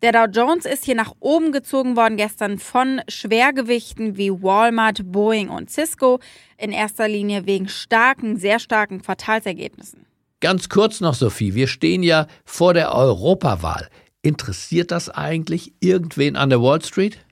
Der 0.05 0.11
Dow 0.11 0.31
Jones 0.31 0.65
ist 0.65 0.85
hier 0.85 0.93
nach 0.93 1.13
oben 1.19 1.51
gezogen 1.51 1.95
worden 1.95 2.15
gestern 2.15 2.59
von 2.59 3.01
Schwergewichten 3.07 4.17
wie 4.17 4.29
Walmart, 4.29 5.11
Boeing 5.11 5.49
und 5.49 5.71
Cisco, 5.71 6.19
in 6.59 6.71
erster 6.71 7.07
Linie 7.07 7.47
wegen 7.47 7.67
starken, 7.67 8.37
sehr 8.37 8.59
starken 8.59 9.01
Quartalsergebnissen. 9.01 10.05
Ganz 10.41 10.69
kurz 10.69 11.01
noch, 11.01 11.15
Sophie, 11.15 11.55
wir 11.55 11.65
stehen 11.65 12.03
ja 12.03 12.27
vor 12.43 12.75
der 12.75 12.93
Europawahl. 12.93 13.89
Interessiert 14.21 14.91
das 14.91 15.09
eigentlich 15.09 15.73
irgendwen 15.79 16.35
an 16.35 16.51
der 16.51 16.61
Wall 16.61 16.83
Street? 16.83 17.24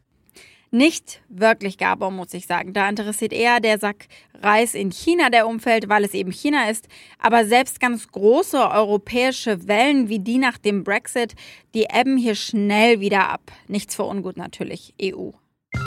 Nicht 0.74 1.22
wirklich, 1.30 1.78
Gabor, 1.78 2.10
muss 2.10 2.34
ich 2.34 2.48
sagen. 2.48 2.74
Da 2.74 2.90
interessiert 2.90 3.32
eher 3.32 3.60
der 3.60 3.78
Sack 3.78 4.08
Reis 4.42 4.74
in 4.74 4.92
China 4.92 5.30
der 5.30 5.48
Umfeld, 5.48 5.88
weil 5.88 6.04
es 6.04 6.16
eben 6.16 6.32
China 6.32 6.68
ist. 6.68 6.88
Aber 7.20 7.46
selbst 7.46 7.80
ganz 7.80 8.08
große 8.08 8.58
europäische 8.58 9.68
Wellen 9.68 10.10
wie 10.10 10.18
die 10.18 10.40
nach 10.40 10.58
dem 10.58 10.84
Brexit, 10.84 11.36
die 11.76 11.86
ebben 11.94 12.18
hier 12.18 12.34
schnell 12.34 13.00
wieder 13.00 13.30
ab. 13.30 13.52
Nichts 13.68 13.94
für 13.94 14.06
ungut 14.06 14.36
natürlich, 14.36 14.96
EU. 15.00 15.30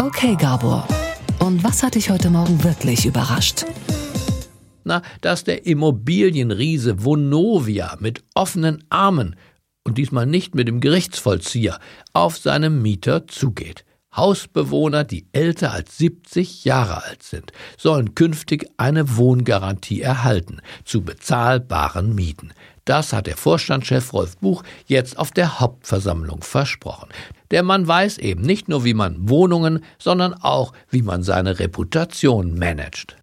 Okay, 0.01 0.37
Gabor. 0.39 0.87
Und 1.41 1.65
was 1.65 1.83
hat 1.83 1.97
dich 1.97 2.09
heute 2.09 2.31
Morgen 2.31 2.63
wirklich 2.63 3.07
überrascht? 3.07 3.65
Na, 4.85 5.03
dass 5.21 5.43
der 5.43 5.67
Immobilienriese 5.67 7.05
Vonovia 7.05 7.97
mit 7.99 8.23
offenen 8.37 8.85
Armen 8.89 9.35
und 9.83 9.99
diesmal 9.99 10.27
nicht 10.27 10.55
mit 10.55 10.69
dem 10.69 10.79
Gerichtsvollzieher 10.79 11.81
auf 12.13 12.39
seine 12.39 12.71
Mieter 12.71 13.27
zugeht. 13.27 13.85
Hausbewohner, 14.17 15.05
die 15.05 15.27
älter 15.33 15.73
als 15.73 15.99
70 15.99 16.65
Jahre 16.65 17.05
alt 17.05 17.23
sind, 17.23 17.53
sollen 17.77 18.15
künftig 18.15 18.67
eine 18.77 19.17
Wohngarantie 19.17 20.01
erhalten 20.01 20.61
zu 20.85 21.03
bezahlbaren 21.03 22.15
Mieten. 22.15 22.53
Das 22.87 23.13
hat 23.13 23.27
der 23.27 23.37
Vorstandschef 23.37 24.13
Rolf 24.13 24.39
Buch 24.39 24.63
jetzt 24.87 25.19
auf 25.19 25.33
der 25.33 25.59
Hauptversammlung 25.59 26.43
versprochen. 26.43 27.09
Der 27.51 27.63
Mann 27.63 27.87
weiß 27.87 28.19
eben 28.19 28.43
nicht 28.43 28.69
nur, 28.69 28.85
wie 28.85 28.95
man 28.95 29.29
Wohnungen, 29.29 29.85
sondern 29.99 30.35
auch, 30.35 30.73
wie 30.89 31.03
man 31.03 31.23
seine 31.23 31.59
Reputation 31.59 32.57
managt. 32.59 33.17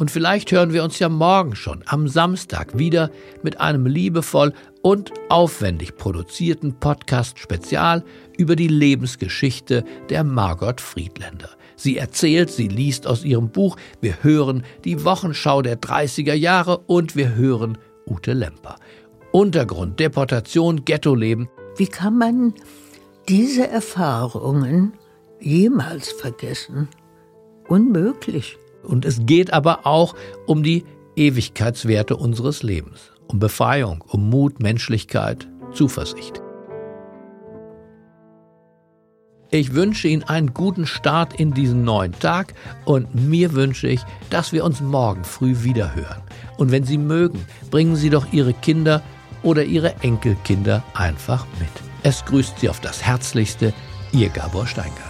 Und 0.00 0.10
vielleicht 0.10 0.50
hören 0.50 0.72
wir 0.72 0.82
uns 0.82 0.98
ja 0.98 1.10
morgen 1.10 1.54
schon 1.54 1.82
am 1.84 2.08
Samstag 2.08 2.78
wieder 2.78 3.10
mit 3.42 3.60
einem 3.60 3.84
liebevoll 3.84 4.54
und 4.80 5.12
aufwendig 5.28 5.98
produzierten 5.98 6.72
Podcast-Spezial 6.72 8.02
über 8.38 8.56
die 8.56 8.68
Lebensgeschichte 8.68 9.84
der 10.08 10.24
Margot 10.24 10.80
Friedländer. 10.80 11.50
Sie 11.76 11.98
erzählt, 11.98 12.50
sie 12.50 12.68
liest 12.68 13.06
aus 13.06 13.24
ihrem 13.24 13.50
Buch, 13.50 13.76
wir 14.00 14.22
hören 14.22 14.64
die 14.84 15.04
Wochenschau 15.04 15.60
der 15.60 15.78
30er 15.78 16.32
Jahre 16.32 16.78
und 16.78 17.14
wir 17.14 17.34
hören 17.34 17.76
Ute 18.06 18.32
Lemper. 18.32 18.76
Untergrund, 19.32 20.00
Deportation, 20.00 20.86
Ghettoleben. 20.86 21.50
Wie 21.76 21.88
kann 21.88 22.16
man 22.16 22.54
diese 23.28 23.68
Erfahrungen 23.68 24.94
jemals 25.40 26.10
vergessen? 26.10 26.88
Unmöglich. 27.68 28.56
Und 28.82 29.04
es 29.04 29.26
geht 29.26 29.52
aber 29.52 29.86
auch 29.86 30.14
um 30.46 30.62
die 30.62 30.84
Ewigkeitswerte 31.16 32.16
unseres 32.16 32.62
Lebens, 32.62 33.12
um 33.26 33.38
Befreiung, 33.38 34.02
um 34.06 34.30
Mut, 34.30 34.60
Menschlichkeit, 34.60 35.48
Zuversicht. 35.72 36.40
Ich 39.52 39.74
wünsche 39.74 40.06
Ihnen 40.06 40.22
einen 40.22 40.54
guten 40.54 40.86
Start 40.86 41.34
in 41.34 41.52
diesen 41.52 41.82
neuen 41.82 42.12
Tag 42.12 42.54
und 42.84 43.14
mir 43.16 43.52
wünsche 43.52 43.88
ich, 43.88 44.00
dass 44.30 44.52
wir 44.52 44.64
uns 44.64 44.80
morgen 44.80 45.24
früh 45.24 45.64
wieder 45.64 45.96
hören. 45.96 46.22
Und 46.56 46.70
wenn 46.70 46.84
Sie 46.84 46.98
mögen, 46.98 47.44
bringen 47.68 47.96
Sie 47.96 48.10
doch 48.10 48.32
Ihre 48.32 48.52
Kinder 48.52 49.02
oder 49.42 49.64
Ihre 49.64 49.96
Enkelkinder 50.02 50.84
einfach 50.94 51.46
mit. 51.58 51.68
Es 52.04 52.24
grüßt 52.26 52.60
Sie 52.60 52.68
auf 52.68 52.80
das 52.80 53.02
Herzlichste, 53.02 53.74
Ihr 54.12 54.28
Gabor 54.28 54.68
Steingart. 54.68 55.09